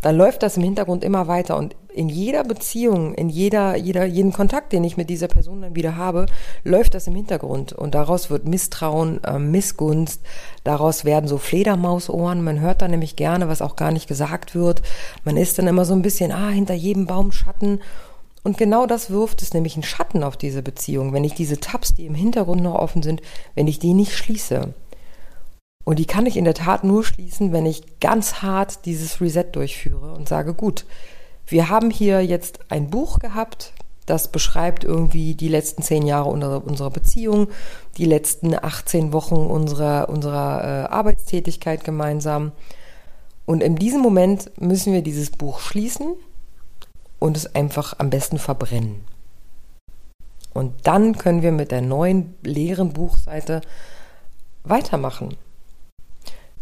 dann 0.00 0.16
läuft 0.16 0.42
das 0.42 0.56
im 0.56 0.64
Hintergrund 0.64 1.04
immer 1.04 1.28
weiter. 1.28 1.56
Und 1.56 1.76
in 1.94 2.08
jeder 2.08 2.44
Beziehung, 2.44 3.14
in 3.14 3.28
jeder, 3.28 3.76
jeder, 3.76 4.04
jeden 4.04 4.32
Kontakt, 4.32 4.72
den 4.72 4.84
ich 4.84 4.96
mit 4.96 5.10
dieser 5.10 5.28
Person 5.28 5.62
dann 5.62 5.76
wieder 5.76 5.96
habe, 5.96 6.26
läuft 6.64 6.94
das 6.94 7.06
im 7.06 7.14
Hintergrund. 7.14 7.72
Und 7.72 7.94
daraus 7.94 8.30
wird 8.30 8.46
Misstrauen, 8.46 9.22
äh, 9.24 9.38
Missgunst, 9.38 10.20
daraus 10.64 11.04
werden 11.04 11.28
so 11.28 11.38
Fledermausohren, 11.38 12.42
man 12.42 12.60
hört 12.60 12.82
da 12.82 12.88
nämlich 12.88 13.16
gerne, 13.16 13.48
was 13.48 13.62
auch 13.62 13.76
gar 13.76 13.92
nicht 13.92 14.08
gesagt 14.08 14.54
wird, 14.54 14.82
man 15.24 15.36
ist 15.36 15.58
dann 15.58 15.66
immer 15.66 15.84
so 15.84 15.94
ein 15.94 16.02
bisschen, 16.02 16.32
ah, 16.32 16.48
hinter 16.48 16.74
jedem 16.74 17.06
Baum 17.06 17.30
Schatten. 17.30 17.80
Und 18.42 18.58
genau 18.58 18.86
das 18.86 19.10
wirft 19.10 19.40
es 19.42 19.54
nämlich 19.54 19.74
einen 19.74 19.84
Schatten 19.84 20.24
auf 20.24 20.36
diese 20.36 20.62
Beziehung, 20.62 21.12
wenn 21.12 21.22
ich 21.22 21.34
diese 21.34 21.60
Tabs, 21.60 21.94
die 21.94 22.06
im 22.06 22.14
Hintergrund 22.14 22.62
noch 22.62 22.74
offen 22.74 23.02
sind, 23.02 23.22
wenn 23.54 23.68
ich 23.68 23.78
die 23.78 23.94
nicht 23.94 24.16
schließe. 24.16 24.74
Und 25.84 25.98
die 25.98 26.06
kann 26.06 26.26
ich 26.26 26.36
in 26.36 26.44
der 26.44 26.54
Tat 26.54 26.84
nur 26.84 27.04
schließen, 27.04 27.52
wenn 27.52 27.66
ich 27.66 27.98
ganz 28.00 28.42
hart 28.42 28.84
dieses 28.86 29.20
Reset 29.20 29.46
durchführe 29.52 30.12
und 30.12 30.28
sage, 30.28 30.54
gut, 30.54 30.84
wir 31.46 31.68
haben 31.68 31.90
hier 31.90 32.24
jetzt 32.24 32.60
ein 32.68 32.88
Buch 32.88 33.18
gehabt, 33.18 33.72
das 34.06 34.28
beschreibt 34.28 34.84
irgendwie 34.84 35.34
die 35.34 35.48
letzten 35.48 35.82
zehn 35.82 36.06
Jahre 36.06 36.28
unserer, 36.30 36.90
Beziehung, 36.90 37.48
die 37.96 38.04
letzten 38.04 38.54
18 38.54 39.12
Wochen 39.12 39.36
unserer, 39.36 40.08
unserer 40.08 40.64
äh, 40.64 40.92
Arbeitstätigkeit 40.92 41.84
gemeinsam. 41.84 42.52
Und 43.46 43.62
in 43.62 43.76
diesem 43.76 44.00
Moment 44.00 44.50
müssen 44.60 44.92
wir 44.92 45.02
dieses 45.02 45.30
Buch 45.30 45.60
schließen 45.60 46.14
und 47.18 47.36
es 47.36 47.54
einfach 47.54 47.98
am 47.98 48.10
besten 48.10 48.38
verbrennen. 48.38 49.04
Und 50.52 50.74
dann 50.86 51.16
können 51.16 51.42
wir 51.42 51.52
mit 51.52 51.70
der 51.70 51.82
neuen 51.82 52.34
leeren 52.42 52.92
Buchseite 52.92 53.62
weitermachen. 54.64 55.36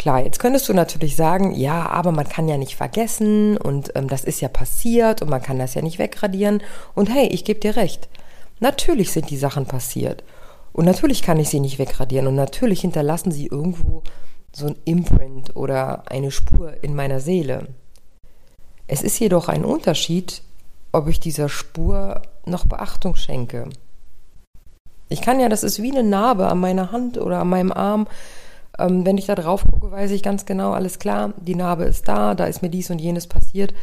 Klar, 0.00 0.25
jetzt 0.25 0.38
könntest 0.38 0.66
du 0.66 0.73
natürlich 0.73 1.14
sagen, 1.14 1.54
ja, 1.54 1.90
aber 1.90 2.11
man 2.11 2.26
kann 2.26 2.49
ja 2.49 2.57
nicht 2.57 2.75
vergessen 2.75 3.59
und 3.59 3.92
ähm, 3.95 4.09
das 4.09 4.25
ist 4.25 4.40
ja 4.40 4.49
passiert 4.49 5.21
und 5.21 5.28
man 5.28 5.42
kann 5.42 5.59
das 5.59 5.75
ja 5.75 5.83
nicht 5.83 5.99
wegradieren. 5.99 6.62
Und 6.95 7.11
hey, 7.11 7.26
ich 7.26 7.45
gebe 7.45 7.61
dir 7.61 7.76
recht. 7.76 8.09
Natürlich 8.61 9.12
sind 9.12 9.28
die 9.28 9.37
Sachen 9.37 9.66
passiert. 9.66 10.25
Und 10.73 10.87
natürlich 10.87 11.21
kann 11.21 11.38
ich 11.38 11.50
sie 11.50 11.61
nicht 11.61 11.78
wegradieren. 11.78 12.28
Und 12.28 12.35
natürlich 12.35 12.80
hinterlassen 12.80 13.30
sie 13.30 13.49
irgendwo 13.49 14.02
so 14.57 14.69
ein 14.69 14.76
Imprint 14.87 15.54
oder 15.54 16.11
eine 16.11 16.30
Spur 16.30 16.83
in 16.83 16.95
meiner 16.97 17.21
Seele. 17.21 17.69
Es 18.87 19.02
ist 19.02 19.21
jedoch 19.21 19.50
ein 19.50 19.66
Unterschied, 19.66 20.40
ob 20.92 21.09
ich 21.09 21.21
dieser 21.21 21.50
Spur 21.50 22.23
noch 22.47 22.64
Beachtung 22.64 23.16
schenke. 23.16 23.69
Ich 25.11 25.21
kann 25.21 25.40
ja, 25.40 25.50
das 25.50 25.62
ist 25.62 25.83
wie 25.83 25.90
eine 25.90 26.04
Narbe 26.04 26.47
an 26.47 26.59
meiner 26.59 26.90
Hand 26.90 27.19
oder 27.19 27.40
an 27.40 27.50
meinem 27.50 27.71
Arm. 27.71 28.07
Ähm, 28.80 29.04
wenn 29.06 29.18
ich 29.18 29.26
da 29.26 29.34
drauf 29.34 29.64
gucke, 29.70 29.90
weiß 29.90 30.10
ich 30.10 30.22
ganz 30.22 30.46
genau, 30.46 30.72
alles 30.72 30.99
klar, 30.99 31.32
die 31.37 31.54
Narbe 31.54 31.84
ist 31.84 32.08
da, 32.08 32.34
da 32.34 32.44
ist 32.46 32.62
mir 32.62 32.70
dies 32.70 32.90
und 32.90 32.99
jenes 32.99 33.26
passiert. 33.26 33.75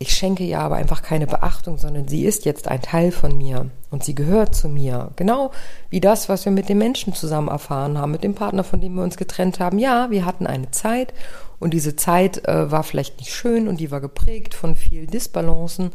Ich 0.00 0.12
schenke 0.12 0.44
ihr 0.44 0.60
aber 0.60 0.76
einfach 0.76 1.02
keine 1.02 1.26
Beachtung, 1.26 1.76
sondern 1.76 2.06
sie 2.06 2.24
ist 2.24 2.44
jetzt 2.44 2.68
ein 2.68 2.80
Teil 2.80 3.10
von 3.10 3.36
mir 3.36 3.66
und 3.90 4.04
sie 4.04 4.14
gehört 4.14 4.54
zu 4.54 4.68
mir. 4.68 5.10
Genau 5.16 5.50
wie 5.90 6.00
das, 6.00 6.28
was 6.28 6.44
wir 6.44 6.52
mit 6.52 6.68
dem 6.68 6.78
Menschen 6.78 7.14
zusammen 7.14 7.48
erfahren 7.48 7.98
haben, 7.98 8.12
mit 8.12 8.22
dem 8.22 8.36
Partner, 8.36 8.62
von 8.62 8.80
dem 8.80 8.94
wir 8.94 9.02
uns 9.02 9.16
getrennt 9.16 9.58
haben. 9.58 9.80
Ja, 9.80 10.08
wir 10.10 10.24
hatten 10.24 10.46
eine 10.46 10.70
Zeit 10.70 11.12
und 11.58 11.74
diese 11.74 11.96
Zeit 11.96 12.46
äh, 12.46 12.70
war 12.70 12.84
vielleicht 12.84 13.18
nicht 13.18 13.32
schön 13.32 13.66
und 13.66 13.80
die 13.80 13.90
war 13.90 14.00
geprägt 14.00 14.54
von 14.54 14.76
vielen 14.76 15.08
Disbalancen. 15.08 15.90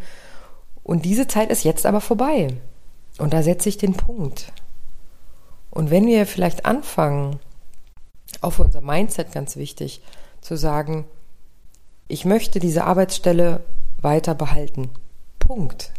Und 0.84 1.06
diese 1.06 1.28
Zeit 1.28 1.50
ist 1.50 1.64
jetzt 1.64 1.86
aber 1.86 2.02
vorbei. 2.02 2.50
Und 3.20 3.34
da 3.34 3.42
setze 3.42 3.70
ich 3.70 3.78
den 3.78 3.94
Punkt. 3.94 4.52
Und 5.72 5.92
wenn 5.92 6.06
wir 6.06 6.26
vielleicht 6.26 6.66
anfangen, 6.66 7.40
auch 8.44 8.52
für 8.52 8.64
unser 8.64 8.82
Mindset 8.82 9.32
ganz 9.32 9.56
wichtig, 9.56 10.02
zu 10.42 10.58
sagen, 10.58 11.06
ich 12.08 12.26
möchte 12.26 12.60
diese 12.60 12.84
Arbeitsstelle 12.84 13.62
weiter 14.02 14.36
behalten. 14.36 14.90
Punkt. 15.40 15.92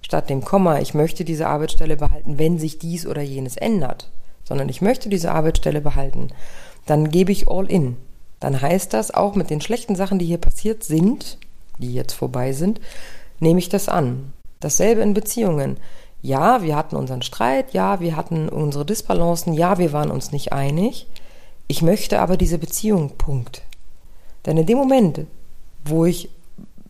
Statt 0.00 0.28
dem 0.28 0.44
Komma, 0.44 0.80
ich 0.80 0.94
möchte 0.94 1.24
diese 1.24 1.46
Arbeitsstelle 1.46 1.96
behalten, 1.96 2.38
wenn 2.38 2.58
sich 2.58 2.78
dies 2.78 3.06
oder 3.06 3.22
jenes 3.22 3.56
ändert, 3.56 4.10
sondern 4.44 4.68
ich 4.68 4.82
möchte 4.82 5.08
diese 5.08 5.32
Arbeitsstelle 5.32 5.80
behalten, 5.80 6.28
dann 6.86 7.10
gebe 7.10 7.32
ich 7.32 7.48
all 7.48 7.70
in. 7.70 7.96
Dann 8.40 8.60
heißt 8.60 8.92
das 8.92 9.12
auch 9.12 9.34
mit 9.34 9.48
den 9.48 9.60
schlechten 9.60 9.96
Sachen, 9.96 10.18
die 10.18 10.26
hier 10.26 10.38
passiert 10.38 10.84
sind, 10.84 11.38
die 11.78 11.94
jetzt 11.94 12.12
vorbei 12.12 12.52
sind, 12.52 12.80
nehme 13.40 13.58
ich 13.58 13.68
das 13.68 13.88
an. 13.88 14.32
Dasselbe 14.60 15.00
in 15.00 15.14
Beziehungen. 15.14 15.78
Ja, 16.20 16.62
wir 16.62 16.76
hatten 16.76 16.96
unseren 16.96 17.22
Streit, 17.22 17.72
ja, 17.72 18.00
wir 18.00 18.16
hatten 18.16 18.48
unsere 18.48 18.84
Disbalancen, 18.86 19.52
ja, 19.52 19.78
wir 19.78 19.92
waren 19.92 20.10
uns 20.10 20.32
nicht 20.32 20.52
einig. 20.52 21.06
Ich 21.66 21.82
möchte 21.82 22.20
aber 22.20 22.36
diese 22.36 22.58
Beziehung, 22.58 23.16
Punkt. 23.16 23.62
Denn 24.46 24.56
in 24.56 24.66
dem 24.66 24.78
Moment, 24.78 25.26
wo 25.84 26.04
ich 26.04 26.28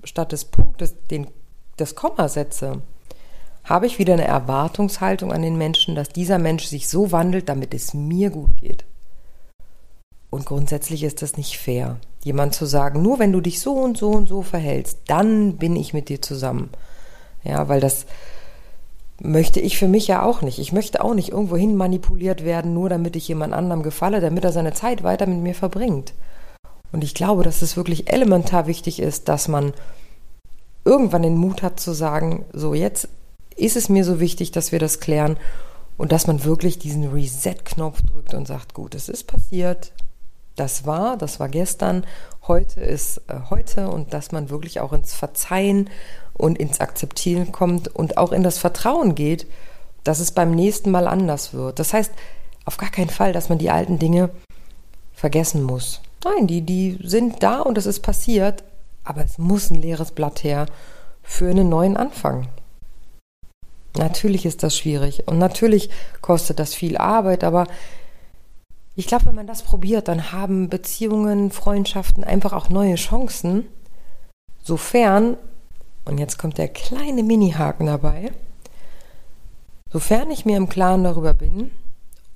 statt 0.02 0.32
des 0.32 0.44
Punktes 0.44 0.94
den, 1.10 1.28
das 1.76 1.94
Komma 1.94 2.28
setze, 2.28 2.82
habe 3.64 3.86
ich 3.86 3.98
wieder 3.98 4.12
eine 4.12 4.26
Erwartungshaltung 4.26 5.32
an 5.32 5.42
den 5.42 5.56
Menschen, 5.56 5.94
dass 5.94 6.10
dieser 6.10 6.38
Mensch 6.38 6.66
sich 6.66 6.88
so 6.88 7.12
wandelt, 7.12 7.48
damit 7.48 7.72
es 7.72 7.94
mir 7.94 8.30
gut 8.30 8.56
geht. 8.58 8.84
Und 10.28 10.46
grundsätzlich 10.46 11.04
ist 11.04 11.22
das 11.22 11.36
nicht 11.36 11.58
fair, 11.58 11.98
jemand 12.22 12.54
zu 12.54 12.66
sagen, 12.66 13.00
nur 13.00 13.18
wenn 13.18 13.32
du 13.32 13.40
dich 13.40 13.60
so 13.60 13.74
und 13.74 13.96
so 13.96 14.10
und 14.10 14.28
so 14.28 14.42
verhältst, 14.42 14.98
dann 15.06 15.56
bin 15.56 15.76
ich 15.76 15.94
mit 15.94 16.08
dir 16.08 16.20
zusammen. 16.20 16.70
Ja, 17.44 17.68
weil 17.68 17.80
das 17.80 18.06
möchte 19.24 19.58
ich 19.58 19.78
für 19.78 19.88
mich 19.88 20.06
ja 20.06 20.22
auch 20.22 20.42
nicht. 20.42 20.58
Ich 20.58 20.72
möchte 20.72 21.02
auch 21.02 21.14
nicht 21.14 21.30
irgendwo 21.30 21.56
hin 21.56 21.76
manipuliert 21.76 22.44
werden, 22.44 22.74
nur 22.74 22.88
damit 22.90 23.16
ich 23.16 23.26
jemand 23.26 23.54
anderem 23.54 23.82
gefalle, 23.82 24.20
damit 24.20 24.44
er 24.44 24.52
seine 24.52 24.74
Zeit 24.74 25.02
weiter 25.02 25.26
mit 25.26 25.38
mir 25.38 25.54
verbringt. 25.54 26.12
Und 26.92 27.02
ich 27.02 27.14
glaube, 27.14 27.42
dass 27.42 27.62
es 27.62 27.76
wirklich 27.76 28.12
elementar 28.12 28.66
wichtig 28.66 29.00
ist, 29.00 29.28
dass 29.28 29.48
man 29.48 29.72
irgendwann 30.84 31.22
den 31.22 31.36
Mut 31.36 31.62
hat 31.62 31.80
zu 31.80 31.92
sagen, 31.92 32.44
so 32.52 32.74
jetzt 32.74 33.08
ist 33.56 33.76
es 33.76 33.88
mir 33.88 34.04
so 34.04 34.20
wichtig, 34.20 34.52
dass 34.52 34.72
wir 34.72 34.78
das 34.78 35.00
klären 35.00 35.38
und 35.96 36.12
dass 36.12 36.26
man 36.26 36.44
wirklich 36.44 36.78
diesen 36.78 37.10
Reset-Knopf 37.10 38.02
drückt 38.02 38.34
und 38.34 38.46
sagt, 38.46 38.74
gut, 38.74 38.94
es 38.94 39.08
ist 39.08 39.26
passiert, 39.26 39.92
das 40.56 40.86
war, 40.86 41.16
das 41.16 41.40
war 41.40 41.48
gestern, 41.48 42.04
heute 42.46 42.80
ist 42.80 43.22
äh, 43.28 43.40
heute 43.50 43.88
und 43.88 44.12
dass 44.12 44.32
man 44.32 44.50
wirklich 44.50 44.80
auch 44.80 44.92
ins 44.92 45.14
Verzeihen 45.14 45.88
und 46.34 46.58
ins 46.58 46.80
Akzeptieren 46.80 47.52
kommt 47.52 47.88
und 47.88 48.18
auch 48.18 48.32
in 48.32 48.42
das 48.42 48.58
Vertrauen 48.58 49.14
geht, 49.14 49.46
dass 50.02 50.20
es 50.20 50.32
beim 50.32 50.50
nächsten 50.50 50.90
Mal 50.90 51.06
anders 51.06 51.54
wird. 51.54 51.78
Das 51.78 51.92
heißt, 51.92 52.12
auf 52.64 52.76
gar 52.76 52.90
keinen 52.90 53.10
Fall, 53.10 53.32
dass 53.32 53.48
man 53.48 53.58
die 53.58 53.70
alten 53.70 53.98
Dinge 53.98 54.30
vergessen 55.12 55.62
muss. 55.62 56.00
Nein, 56.24 56.46
die, 56.46 56.62
die 56.62 56.98
sind 57.02 57.42
da 57.42 57.60
und 57.60 57.78
es 57.78 57.86
ist 57.86 58.00
passiert, 58.00 58.64
aber 59.04 59.24
es 59.24 59.38
muss 59.38 59.70
ein 59.70 59.80
leeres 59.80 60.12
Blatt 60.12 60.42
her 60.42 60.66
für 61.22 61.48
einen 61.48 61.68
neuen 61.68 61.96
Anfang. 61.96 62.48
Natürlich 63.96 64.44
ist 64.44 64.62
das 64.62 64.76
schwierig 64.76 65.28
und 65.28 65.38
natürlich 65.38 65.88
kostet 66.20 66.58
das 66.58 66.74
viel 66.74 66.96
Arbeit, 66.96 67.44
aber 67.44 67.66
ich 68.96 69.06
glaube, 69.06 69.26
wenn 69.26 69.34
man 69.34 69.46
das 69.46 69.62
probiert, 69.62 70.08
dann 70.08 70.32
haben 70.32 70.68
Beziehungen, 70.68 71.50
Freundschaften 71.50 72.24
einfach 72.24 72.52
auch 72.52 72.68
neue 72.68 72.94
Chancen, 72.94 73.66
sofern, 74.62 75.36
und 76.04 76.18
jetzt 76.18 76.38
kommt 76.38 76.58
der 76.58 76.68
kleine 76.68 77.22
Mini-Haken 77.22 77.86
dabei, 77.86 78.32
sofern 79.90 80.30
ich 80.30 80.44
mir 80.44 80.56
im 80.56 80.68
Klaren 80.68 81.04
darüber 81.04 81.34
bin, 81.34 81.70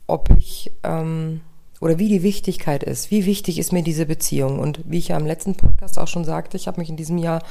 ob 0.07 0.31
ich 0.39 0.73
ähm, 0.85 1.41
oder 1.81 1.99
wie 1.99 2.09
die 2.09 2.23
Wichtigkeit 2.23 2.83
ist. 2.83 3.11
Wie 3.11 3.25
wichtig 3.25 3.59
ist 3.59 3.73
mir 3.73 3.83
diese 3.83 4.07
Beziehung? 4.07 4.59
Und 4.59 4.81
wie 4.85 4.99
ich 4.99 5.09
ja 5.09 5.17
im 5.17 5.27
letzten 5.27 5.55
Podcast 5.55 5.99
auch 5.99 6.09
schon 6.09 6.25
sagte, 6.25 6.57
ich 6.57 6.67
habe 6.67 6.81
mich 6.81 6.89
in 6.89 6.97
diesem 6.97 7.19
Jahr 7.19 7.43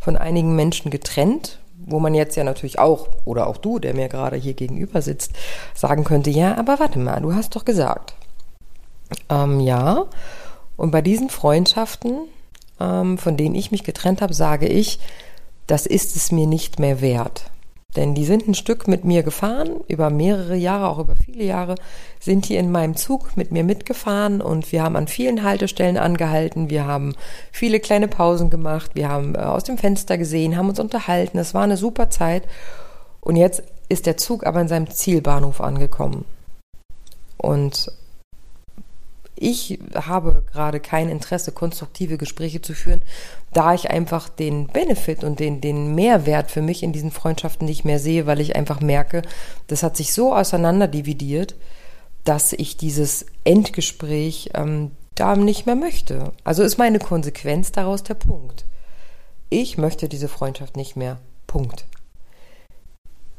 von 0.00 0.16
einigen 0.16 0.56
Menschen 0.56 0.90
getrennt, 0.90 1.60
wo 1.78 2.00
man 2.00 2.14
jetzt 2.14 2.36
ja 2.36 2.42
natürlich 2.42 2.78
auch, 2.78 3.08
oder 3.24 3.46
auch 3.46 3.58
du, 3.58 3.78
der 3.78 3.94
mir 3.94 4.08
gerade 4.08 4.36
hier 4.36 4.54
gegenüber 4.54 5.02
sitzt, 5.02 5.32
sagen 5.74 6.04
könnte, 6.04 6.30
ja, 6.30 6.56
aber 6.56 6.80
warte 6.80 6.98
mal, 6.98 7.20
du 7.20 7.34
hast 7.34 7.54
doch 7.54 7.64
gesagt. 7.64 8.14
Ähm, 9.28 9.60
ja, 9.60 10.06
und 10.76 10.90
bei 10.90 11.02
diesen 11.02 11.30
Freundschaften, 11.30 12.28
ähm, 12.80 13.18
von 13.18 13.36
denen 13.36 13.54
ich 13.54 13.70
mich 13.70 13.84
getrennt 13.84 14.20
habe, 14.20 14.34
sage 14.34 14.66
ich, 14.66 14.98
das 15.66 15.86
ist 15.86 16.16
es 16.16 16.32
mir 16.32 16.46
nicht 16.46 16.78
mehr 16.78 17.00
wert. 17.00 17.50
Denn 17.96 18.14
die 18.14 18.26
sind 18.26 18.46
ein 18.46 18.54
Stück 18.54 18.88
mit 18.88 19.04
mir 19.04 19.22
gefahren, 19.22 19.80
über 19.88 20.10
mehrere 20.10 20.54
Jahre, 20.54 20.88
auch 20.88 20.98
über 20.98 21.16
viele 21.16 21.44
Jahre, 21.44 21.76
sind 22.20 22.48
die 22.48 22.56
in 22.56 22.70
meinem 22.70 22.94
Zug 22.94 23.36
mit 23.36 23.52
mir 23.52 23.64
mitgefahren 23.64 24.42
und 24.42 24.70
wir 24.70 24.82
haben 24.82 24.96
an 24.96 25.08
vielen 25.08 25.42
Haltestellen 25.42 25.96
angehalten, 25.96 26.68
wir 26.68 26.84
haben 26.84 27.14
viele 27.52 27.80
kleine 27.80 28.06
Pausen 28.06 28.50
gemacht, 28.50 28.90
wir 28.94 29.08
haben 29.08 29.34
äh, 29.34 29.38
aus 29.38 29.64
dem 29.64 29.78
Fenster 29.78 30.18
gesehen, 30.18 30.56
haben 30.56 30.68
uns 30.68 30.78
unterhalten, 30.78 31.38
es 31.38 31.54
war 31.54 31.62
eine 31.62 31.78
super 31.78 32.10
Zeit. 32.10 32.42
Und 33.22 33.36
jetzt 33.36 33.62
ist 33.88 34.04
der 34.04 34.18
Zug 34.18 34.44
aber 34.46 34.60
in 34.60 34.68
seinem 34.68 34.90
Zielbahnhof 34.90 35.62
angekommen. 35.62 36.26
Und 37.38 37.90
ich 39.36 39.78
habe 39.94 40.44
gerade 40.50 40.80
kein 40.80 41.10
Interesse, 41.10 41.52
konstruktive 41.52 42.16
Gespräche 42.16 42.62
zu 42.62 42.72
führen, 42.72 43.02
da 43.52 43.74
ich 43.74 43.90
einfach 43.90 44.28
den 44.28 44.66
Benefit 44.66 45.24
und 45.24 45.40
den, 45.40 45.60
den 45.60 45.94
Mehrwert 45.94 46.50
für 46.50 46.62
mich 46.62 46.82
in 46.82 46.92
diesen 46.92 47.10
Freundschaften 47.10 47.66
nicht 47.66 47.84
mehr 47.84 47.98
sehe, 47.98 48.26
weil 48.26 48.40
ich 48.40 48.56
einfach 48.56 48.80
merke, 48.80 49.22
das 49.66 49.82
hat 49.82 49.96
sich 49.96 50.14
so 50.14 50.34
auseinanderdividiert, 50.34 51.54
dass 52.24 52.52
ich 52.54 52.76
dieses 52.76 53.26
Endgespräch 53.44 54.50
ähm, 54.54 54.92
da 55.14 55.36
nicht 55.36 55.66
mehr 55.66 55.76
möchte. 55.76 56.32
Also 56.42 56.62
ist 56.62 56.78
meine 56.78 56.98
Konsequenz 56.98 57.72
daraus 57.72 58.02
der 58.02 58.14
Punkt. 58.14 58.64
Ich 59.50 59.78
möchte 59.78 60.08
diese 60.08 60.28
Freundschaft 60.28 60.76
nicht 60.76 60.96
mehr. 60.96 61.18
Punkt. 61.46 61.86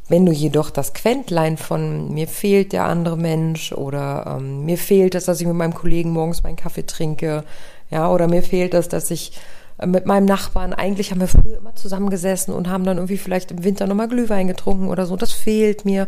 Wenn 0.10 0.26
du 0.26 0.32
jedoch 0.32 0.70
das 0.70 0.94
Quäntlein 0.94 1.58
von 1.58 2.14
mir 2.14 2.28
fehlt 2.28 2.72
der 2.72 2.86
andere 2.86 3.18
Mensch 3.18 3.74
oder 3.74 4.38
ähm, 4.38 4.64
mir 4.64 4.78
fehlt 4.78 5.16
es, 5.16 5.26
dass 5.26 5.42
ich 5.42 5.48
mit 5.48 5.56
meinem 5.56 5.74
Kollegen 5.74 6.12
morgens 6.12 6.44
meinen 6.44 6.56
Kaffee 6.56 6.86
trinke, 6.86 7.44
ja, 7.90 8.10
oder 8.10 8.28
mir 8.28 8.44
fehlt 8.44 8.74
es, 8.74 8.88
dass 8.88 9.12
ich 9.12 9.34
äh, 9.80 9.86
mit 9.86 10.06
meinem 10.06 10.26
Nachbarn, 10.26 10.74
eigentlich 10.74 11.12
haben 11.12 11.20
wir 11.20 11.28
früher 11.28 11.58
immer 11.58 11.76
zusammengesessen 11.76 12.54
und 12.54 12.70
haben 12.70 12.86
dann 12.86 12.98
irgendwie 12.98 13.18
vielleicht 13.18 13.52
im 13.52 13.64
Winter 13.64 13.86
nochmal 13.86 14.08
Glühwein 14.08 14.48
getrunken 14.48 14.88
oder 14.88 15.06
so, 15.06 15.16
das 15.18 15.34
fehlt 15.34 15.84
mir. 15.84 16.08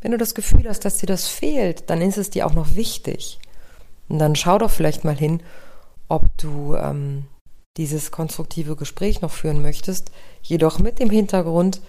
Wenn 0.00 0.12
du 0.12 0.18
das 0.18 0.34
Gefühl 0.34 0.68
hast, 0.68 0.84
dass 0.84 0.98
dir 0.98 1.06
das 1.06 1.26
fehlt, 1.26 1.90
dann 1.90 2.00
ist 2.00 2.18
es 2.18 2.30
dir 2.30 2.46
auch 2.46 2.54
noch 2.54 2.74
wichtig. 2.74 3.38
Und 4.08 4.18
dann 4.18 4.36
schau 4.36 4.58
doch 4.58 4.70
vielleicht 4.70 5.04
mal 5.04 5.16
hin, 5.16 5.40
ob 6.08 6.24
du 6.38 6.76
ähm, 6.76 7.24
dieses 7.76 8.10
konstruktive 8.10 8.76
Gespräch 8.76 9.20
noch 9.20 9.32
führen 9.32 9.62
möchtest, 9.62 10.10
jedoch 10.42 10.78
mit 10.78 11.00
dem 11.00 11.10
Hintergrund, 11.10 11.80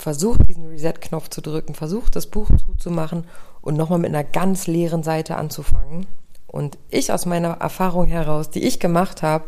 versuch 0.00 0.36
diesen 0.38 0.68
Reset-Knopf 0.68 1.28
zu 1.28 1.40
drücken, 1.40 1.74
versuch 1.74 2.08
das 2.08 2.26
Buch 2.26 2.48
zuzumachen 2.66 3.24
und 3.60 3.76
nochmal 3.76 3.98
mit 3.98 4.10
einer 4.10 4.24
ganz 4.24 4.66
leeren 4.66 5.02
Seite 5.02 5.36
anzufangen 5.36 6.06
Und 6.46 6.78
ich 6.90 7.12
aus 7.12 7.26
meiner 7.26 7.60
Erfahrung 7.60 8.06
heraus, 8.06 8.50
die 8.50 8.64
ich 8.64 8.80
gemacht 8.80 9.22
habe, 9.22 9.44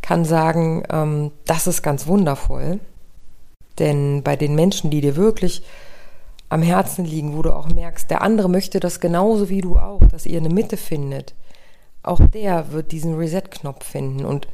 kann 0.00 0.24
sagen, 0.24 0.82
ähm, 0.90 1.30
das 1.44 1.66
ist 1.66 1.82
ganz 1.82 2.06
wundervoll. 2.06 2.80
Denn 3.78 4.22
bei 4.22 4.36
den 4.36 4.54
Menschen, 4.54 4.90
die 4.90 5.00
dir 5.00 5.16
wirklich 5.16 5.62
am 6.48 6.62
Herzen 6.62 7.04
liegen, 7.04 7.36
wo 7.36 7.42
du 7.42 7.54
auch 7.54 7.68
merkst, 7.68 8.10
der 8.10 8.22
andere 8.22 8.48
möchte 8.50 8.80
das 8.80 9.00
genauso 9.00 9.48
wie 9.48 9.60
du 9.60 9.78
auch, 9.78 10.02
dass 10.10 10.26
ihr 10.26 10.38
eine 10.38 10.50
Mitte 10.50 10.76
findet, 10.76 11.34
auch 12.02 12.20
der 12.20 12.72
wird 12.72 12.92
diesen 12.92 13.14
Reset-Knopf 13.14 13.84
finden. 13.84 14.24
Und 14.24 14.48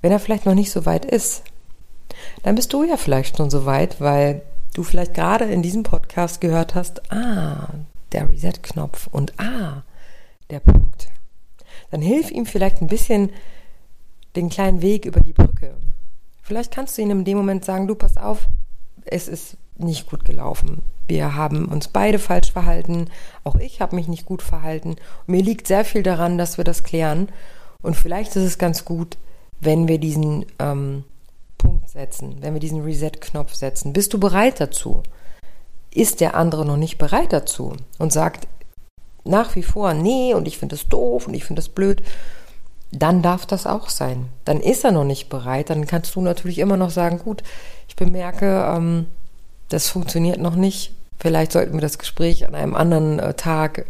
wenn 0.00 0.10
er 0.10 0.18
vielleicht 0.18 0.46
noch 0.46 0.54
nicht 0.54 0.72
so 0.72 0.86
weit 0.86 1.04
ist, 1.04 1.44
dann 2.42 2.54
bist 2.54 2.72
du 2.72 2.82
ja 2.82 2.96
vielleicht 2.96 3.36
schon 3.36 3.50
so 3.50 3.66
weit, 3.66 4.00
weil 4.00 4.42
du 4.74 4.82
vielleicht 4.82 5.14
gerade 5.14 5.46
in 5.46 5.62
diesem 5.62 5.82
Podcast 5.82 6.40
gehört 6.40 6.74
hast, 6.74 7.10
ah, 7.10 7.68
der 8.12 8.28
Reset-Knopf 8.28 9.06
und 9.06 9.32
ah, 9.40 9.82
der 10.50 10.60
Punkt. 10.60 11.08
Dann 11.90 12.02
hilf 12.02 12.30
ihm 12.30 12.44
vielleicht 12.44 12.82
ein 12.82 12.88
bisschen 12.88 13.30
den 14.36 14.50
kleinen 14.50 14.82
Weg 14.82 15.06
über 15.06 15.20
die 15.20 15.32
Brücke. 15.32 15.76
Vielleicht 16.42 16.72
kannst 16.74 16.98
du 16.98 17.02
ihm 17.02 17.10
in 17.10 17.24
dem 17.24 17.38
Moment 17.38 17.64
sagen, 17.64 17.86
du 17.86 17.94
pass 17.94 18.16
auf, 18.16 18.48
es 19.06 19.28
ist 19.28 19.56
nicht 19.76 20.08
gut 20.08 20.24
gelaufen. 20.24 20.82
Wir 21.06 21.34
haben 21.34 21.66
uns 21.66 21.88
beide 21.88 22.18
falsch 22.18 22.52
verhalten. 22.52 23.06
Auch 23.44 23.56
ich 23.56 23.80
habe 23.80 23.96
mich 23.96 24.08
nicht 24.08 24.24
gut 24.26 24.42
verhalten. 24.42 24.96
Mir 25.26 25.42
liegt 25.42 25.66
sehr 25.66 25.84
viel 25.84 26.02
daran, 26.02 26.38
dass 26.38 26.56
wir 26.58 26.64
das 26.64 26.82
klären. 26.82 27.28
Und 27.82 27.96
vielleicht 27.96 28.36
ist 28.36 28.44
es 28.44 28.58
ganz 28.58 28.84
gut, 28.84 29.18
wenn 29.60 29.88
wir 29.88 29.98
diesen 29.98 30.46
ähm, 30.58 31.04
Punkt 31.64 31.88
setzen, 31.88 32.36
wenn 32.40 32.54
wir 32.54 32.60
diesen 32.60 32.82
Reset-Knopf 32.82 33.54
setzen. 33.54 33.92
Bist 33.92 34.12
du 34.12 34.20
bereit 34.20 34.60
dazu? 34.60 35.02
Ist 35.92 36.20
der 36.20 36.34
andere 36.34 36.64
noch 36.66 36.76
nicht 36.76 36.98
bereit 36.98 37.32
dazu 37.32 37.74
und 37.98 38.12
sagt 38.12 38.46
nach 39.24 39.56
wie 39.56 39.62
vor, 39.62 39.94
nee, 39.94 40.34
und 40.34 40.46
ich 40.46 40.58
finde 40.58 40.74
es 40.74 40.88
doof 40.88 41.26
und 41.26 41.34
ich 41.34 41.44
finde 41.44 41.60
es 41.60 41.68
blöd, 41.68 42.02
dann 42.92 43.22
darf 43.22 43.46
das 43.46 43.66
auch 43.66 43.88
sein. 43.88 44.28
Dann 44.44 44.60
ist 44.60 44.84
er 44.84 44.92
noch 44.92 45.04
nicht 45.04 45.28
bereit. 45.28 45.70
Dann 45.70 45.86
kannst 45.86 46.14
du 46.14 46.20
natürlich 46.20 46.58
immer 46.58 46.76
noch 46.76 46.90
sagen, 46.90 47.18
gut, 47.18 47.42
ich 47.88 47.96
bemerke, 47.96 48.64
ähm, 48.68 49.06
das 49.68 49.88
funktioniert 49.88 50.38
noch 50.38 50.54
nicht. 50.54 50.92
Vielleicht 51.18 51.52
sollten 51.52 51.74
wir 51.74 51.80
das 51.80 51.98
Gespräch 51.98 52.46
an 52.46 52.54
einem 52.54 52.74
anderen 52.74 53.18
äh, 53.18 53.34
Tag 53.34 53.86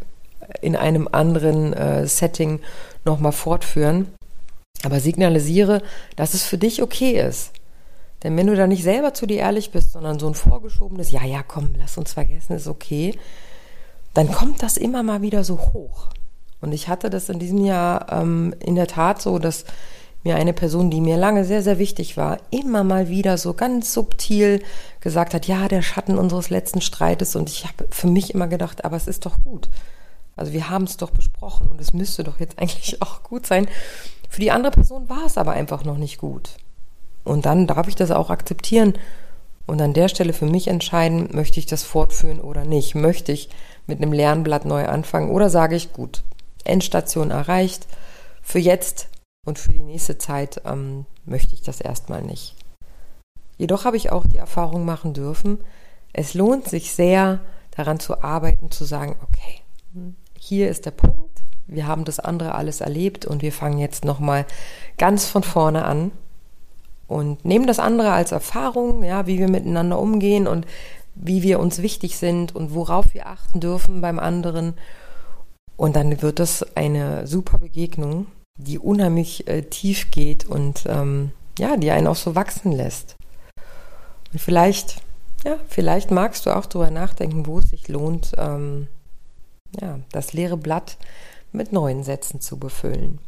in 0.60 0.76
einem 0.76 1.08
anderen 1.10 1.72
äh, 1.72 2.06
Setting 2.06 2.60
nochmal 3.04 3.32
fortführen. 3.32 4.12
Aber 4.84 5.00
signalisiere, 5.00 5.82
dass 6.16 6.34
es 6.34 6.44
für 6.44 6.58
dich 6.58 6.82
okay 6.82 7.18
ist. 7.20 7.50
Denn 8.24 8.36
wenn 8.36 8.46
du 8.46 8.56
da 8.56 8.66
nicht 8.66 8.82
selber 8.82 9.14
zu 9.14 9.26
dir 9.26 9.38
ehrlich 9.38 9.70
bist, 9.70 9.92
sondern 9.92 10.18
so 10.18 10.26
ein 10.26 10.34
vorgeschobenes, 10.34 11.10
ja, 11.10 11.24
ja, 11.24 11.42
komm, 11.42 11.74
lass 11.78 11.98
uns 11.98 12.14
vergessen, 12.14 12.56
ist 12.56 12.66
okay, 12.66 13.16
dann 14.14 14.32
kommt 14.32 14.62
das 14.62 14.78
immer 14.78 15.02
mal 15.02 15.22
wieder 15.22 15.44
so 15.44 15.58
hoch. 15.60 16.08
Und 16.60 16.72
ich 16.72 16.88
hatte 16.88 17.10
das 17.10 17.28
in 17.28 17.38
diesem 17.38 17.62
Jahr 17.62 18.10
ähm, 18.10 18.54
in 18.60 18.74
der 18.74 18.86
Tat 18.86 19.20
so, 19.20 19.38
dass 19.38 19.66
mir 20.22 20.36
eine 20.36 20.54
Person, 20.54 20.90
die 20.90 21.02
mir 21.02 21.18
lange 21.18 21.44
sehr, 21.44 21.62
sehr 21.62 21.78
wichtig 21.78 22.16
war, 22.16 22.38
immer 22.50 22.82
mal 22.82 23.10
wieder 23.10 23.36
so 23.36 23.52
ganz 23.52 23.92
subtil 23.92 24.62
gesagt 25.00 25.34
hat, 25.34 25.46
ja, 25.46 25.68
der 25.68 25.82
Schatten 25.82 26.16
unseres 26.16 26.48
letzten 26.48 26.80
Streites. 26.80 27.36
Und 27.36 27.50
ich 27.50 27.64
habe 27.66 27.86
für 27.90 28.06
mich 28.06 28.32
immer 28.32 28.48
gedacht, 28.48 28.86
aber 28.86 28.96
es 28.96 29.06
ist 29.06 29.26
doch 29.26 29.36
gut. 29.44 29.68
Also 30.34 30.52
wir 30.52 30.70
haben 30.70 30.84
es 30.84 30.96
doch 30.96 31.10
besprochen 31.10 31.68
und 31.68 31.78
es 31.80 31.92
müsste 31.92 32.24
doch 32.24 32.40
jetzt 32.40 32.58
eigentlich 32.58 33.02
auch 33.02 33.22
gut 33.22 33.46
sein. 33.46 33.68
Für 34.30 34.40
die 34.40 34.50
andere 34.50 34.72
Person 34.72 35.10
war 35.10 35.26
es 35.26 35.36
aber 35.36 35.52
einfach 35.52 35.84
noch 35.84 35.98
nicht 35.98 36.16
gut. 36.16 36.56
Und 37.24 37.46
dann 37.46 37.66
darf 37.66 37.88
ich 37.88 37.96
das 37.96 38.10
auch 38.10 38.30
akzeptieren 38.30 38.94
und 39.66 39.80
an 39.80 39.94
der 39.94 40.08
Stelle 40.08 40.32
für 40.32 40.46
mich 40.46 40.68
entscheiden, 40.68 41.30
möchte 41.32 41.58
ich 41.58 41.66
das 41.66 41.82
fortführen 41.82 42.40
oder 42.40 42.64
nicht. 42.64 42.94
Möchte 42.94 43.32
ich 43.32 43.48
mit 43.86 44.00
einem 44.00 44.12
Lernblatt 44.12 44.64
neu 44.66 44.86
anfangen 44.86 45.30
oder 45.30 45.48
sage 45.48 45.74
ich, 45.76 45.92
gut, 45.92 46.22
Endstation 46.64 47.30
erreicht, 47.30 47.86
für 48.42 48.58
jetzt 48.58 49.08
und 49.46 49.58
für 49.58 49.72
die 49.72 49.82
nächste 49.82 50.18
Zeit 50.18 50.60
ähm, 50.66 51.06
möchte 51.24 51.54
ich 51.54 51.62
das 51.62 51.80
erstmal 51.80 52.22
nicht. 52.22 52.56
Jedoch 53.56 53.84
habe 53.84 53.96
ich 53.96 54.12
auch 54.12 54.26
die 54.26 54.38
Erfahrung 54.38 54.84
machen 54.84 55.14
dürfen, 55.14 55.58
es 56.12 56.34
lohnt 56.34 56.68
sich 56.68 56.92
sehr, 56.92 57.40
daran 57.72 57.98
zu 57.98 58.22
arbeiten, 58.22 58.70
zu 58.70 58.84
sagen, 58.84 59.16
okay, 59.22 59.62
hier 60.38 60.68
ist 60.70 60.87
der 60.87 60.92
Punkt, 60.92 61.42
wir 61.66 61.87
haben 61.87 62.04
das 62.04 62.20
andere 62.20 62.54
alles 62.54 62.80
erlebt 62.80 63.24
und 63.24 63.42
wir 63.42 63.52
fangen 63.52 63.78
jetzt 63.78 64.04
nochmal 64.04 64.46
ganz 64.98 65.26
von 65.26 65.42
vorne 65.42 65.84
an 65.84 66.12
und 67.06 67.44
nehmen 67.44 67.66
das 67.66 67.78
andere 67.78 68.12
als 68.12 68.32
Erfahrung, 68.32 69.02
ja, 69.02 69.26
wie 69.26 69.38
wir 69.38 69.48
miteinander 69.48 69.98
umgehen 69.98 70.46
und 70.46 70.66
wie 71.14 71.42
wir 71.42 71.60
uns 71.60 71.82
wichtig 71.82 72.16
sind 72.16 72.54
und 72.54 72.74
worauf 72.74 73.14
wir 73.14 73.26
achten 73.26 73.60
dürfen 73.60 74.00
beim 74.00 74.18
anderen. 74.18 74.74
Und 75.76 75.96
dann 75.96 76.22
wird 76.22 76.38
das 76.38 76.76
eine 76.76 77.26
super 77.26 77.58
Begegnung 77.58 78.26
die 78.56 78.78
unheimlich 78.78 79.48
äh, 79.48 79.62
tief 79.62 80.10
geht 80.10 80.46
und 80.46 80.84
ähm, 80.86 81.32
ja, 81.58 81.76
die 81.76 81.90
einen 81.90 82.06
auch 82.06 82.16
so 82.16 82.34
wachsen 82.34 82.72
lässt. 82.72 83.16
Und 84.32 84.38
vielleicht, 84.40 85.02
ja, 85.44 85.58
vielleicht 85.68 86.10
magst 86.10 86.46
du 86.46 86.50
auch 86.50 86.66
darüber 86.66 86.90
nachdenken, 86.90 87.46
wo 87.46 87.58
es 87.58 87.70
sich 87.70 87.88
lohnt, 87.88 88.32
ähm, 88.36 88.88
ja, 89.80 89.98
das 90.12 90.32
leere 90.32 90.56
Blatt 90.56 90.96
mit 91.52 91.72
neuen 91.72 92.04
Sätzen 92.04 92.40
zu 92.40 92.58
befüllen. 92.58 93.18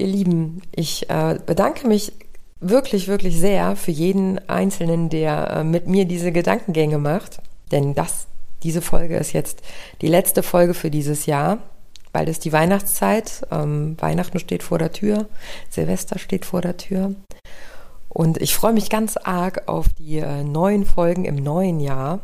Ihr 0.00 0.06
Lieben, 0.06 0.62
ich 0.74 1.10
äh, 1.10 1.38
bedanke 1.44 1.86
mich 1.86 2.12
wirklich, 2.60 3.06
wirklich 3.06 3.38
sehr 3.38 3.76
für 3.76 3.90
jeden 3.90 4.38
Einzelnen, 4.48 5.10
der 5.10 5.50
äh, 5.50 5.64
mit 5.64 5.86
mir 5.86 6.06
diese 6.06 6.32
Gedankengänge 6.32 6.98
macht. 6.98 7.42
Denn 7.70 7.94
das, 7.94 8.26
diese 8.62 8.80
Folge 8.80 9.18
ist 9.18 9.32
jetzt 9.34 9.60
die 10.00 10.08
letzte 10.08 10.42
Folge 10.42 10.72
für 10.72 10.90
dieses 10.90 11.26
Jahr. 11.26 11.58
Bald 12.12 12.28
ist 12.28 12.44
die 12.46 12.52
Weihnachtszeit. 12.52 13.46
Ähm, 13.50 13.96
Weihnachten 14.00 14.38
steht 14.38 14.62
vor 14.62 14.78
der 14.78 14.92
Tür. 14.92 15.26
Silvester 15.68 16.18
steht 16.18 16.46
vor 16.46 16.62
der 16.62 16.78
Tür. 16.78 17.14
Und 18.08 18.40
ich 18.40 18.54
freue 18.54 18.72
mich 18.72 18.88
ganz 18.88 19.18
arg 19.18 19.68
auf 19.68 19.86
die 19.98 20.18
äh, 20.18 20.42
neuen 20.42 20.86
Folgen 20.86 21.26
im 21.26 21.36
neuen 21.36 21.78
Jahr 21.78 22.20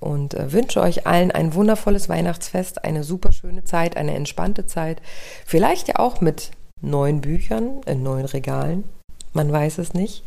und 0.00 0.34
äh, 0.34 0.52
wünsche 0.52 0.80
euch 0.80 1.06
allen 1.06 1.30
ein 1.30 1.54
wundervolles 1.54 2.08
Weihnachtsfest, 2.08 2.84
eine 2.84 3.04
super 3.04 3.32
schöne 3.32 3.64
Zeit, 3.64 3.96
eine 3.96 4.14
entspannte 4.14 4.66
Zeit. 4.66 5.00
Vielleicht 5.46 5.88
ja 5.88 5.98
auch 6.00 6.20
mit 6.20 6.50
neuen 6.80 7.20
Büchern 7.20 7.80
in 7.86 8.02
neuen 8.02 8.26
Regalen. 8.26 8.84
Man 9.32 9.50
weiß 9.52 9.78
es 9.78 9.94
nicht. 9.94 10.24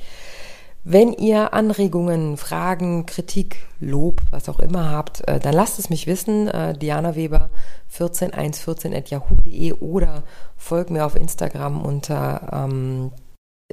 Wenn 0.85 1.13
ihr 1.13 1.53
Anregungen, 1.53 2.35
Fragen, 2.35 3.05
Kritik, 3.05 3.65
Lob, 3.79 4.21
was 4.31 4.49
auch 4.49 4.59
immer 4.59 4.91
habt, 4.91 5.25
äh, 5.29 5.39
dann 5.39 5.53
lasst 5.53 5.79
es 5.79 5.89
mich 5.89 6.07
wissen. 6.07 6.49
Äh, 6.49 6.77
Diana 6.77 7.15
Weber 7.15 7.49
14114 7.87 8.93
at 8.93 9.09
yahoo.de 9.09 9.73
oder 9.73 10.23
folgt 10.57 10.89
mir 10.89 11.05
auf 11.05 11.15
Instagram 11.15 11.81
unter, 11.85 12.49
ähm, 12.51 13.11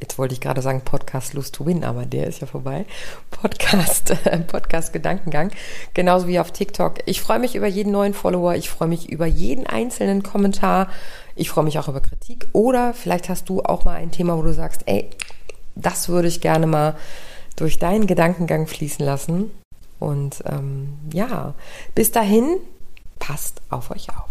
jetzt 0.00 0.18
wollte 0.18 0.34
ich 0.34 0.40
gerade 0.40 0.62
sagen 0.62 0.82
Podcast 0.82 1.34
Lust 1.34 1.56
to 1.56 1.66
Win, 1.66 1.82
aber 1.82 2.06
der 2.06 2.28
ist 2.28 2.42
ja 2.42 2.46
vorbei. 2.46 2.86
Podcast, 3.32 4.10
äh, 4.10 4.38
Podcast 4.46 4.92
Gedankengang. 4.92 5.50
Genauso 5.94 6.28
wie 6.28 6.38
auf 6.38 6.52
TikTok. 6.52 6.98
Ich 7.06 7.20
freue 7.20 7.40
mich 7.40 7.56
über 7.56 7.66
jeden 7.66 7.90
neuen 7.90 8.14
Follower. 8.14 8.54
Ich 8.54 8.70
freue 8.70 8.88
mich 8.88 9.10
über 9.10 9.26
jeden 9.26 9.66
einzelnen 9.66 10.22
Kommentar. 10.22 10.86
Ich 11.34 11.50
freue 11.50 11.64
mich 11.64 11.78
auch 11.78 11.88
über 11.88 12.00
Kritik. 12.00 12.48
Oder 12.52 12.94
vielleicht 12.94 13.28
hast 13.28 13.48
du 13.48 13.62
auch 13.62 13.84
mal 13.84 13.96
ein 13.96 14.10
Thema, 14.10 14.36
wo 14.36 14.42
du 14.42 14.52
sagst, 14.52 14.82
ey, 14.86 15.08
das 15.74 16.08
würde 16.08 16.28
ich 16.28 16.40
gerne 16.40 16.66
mal 16.66 16.96
durch 17.56 17.78
deinen 17.78 18.06
Gedankengang 18.06 18.66
fließen 18.66 19.04
lassen. 19.04 19.50
Und 19.98 20.42
ähm, 20.46 20.98
ja, 21.12 21.54
bis 21.94 22.10
dahin, 22.10 22.56
passt 23.18 23.60
auf 23.68 23.90
euch 23.90 24.08
auf. 24.08 24.30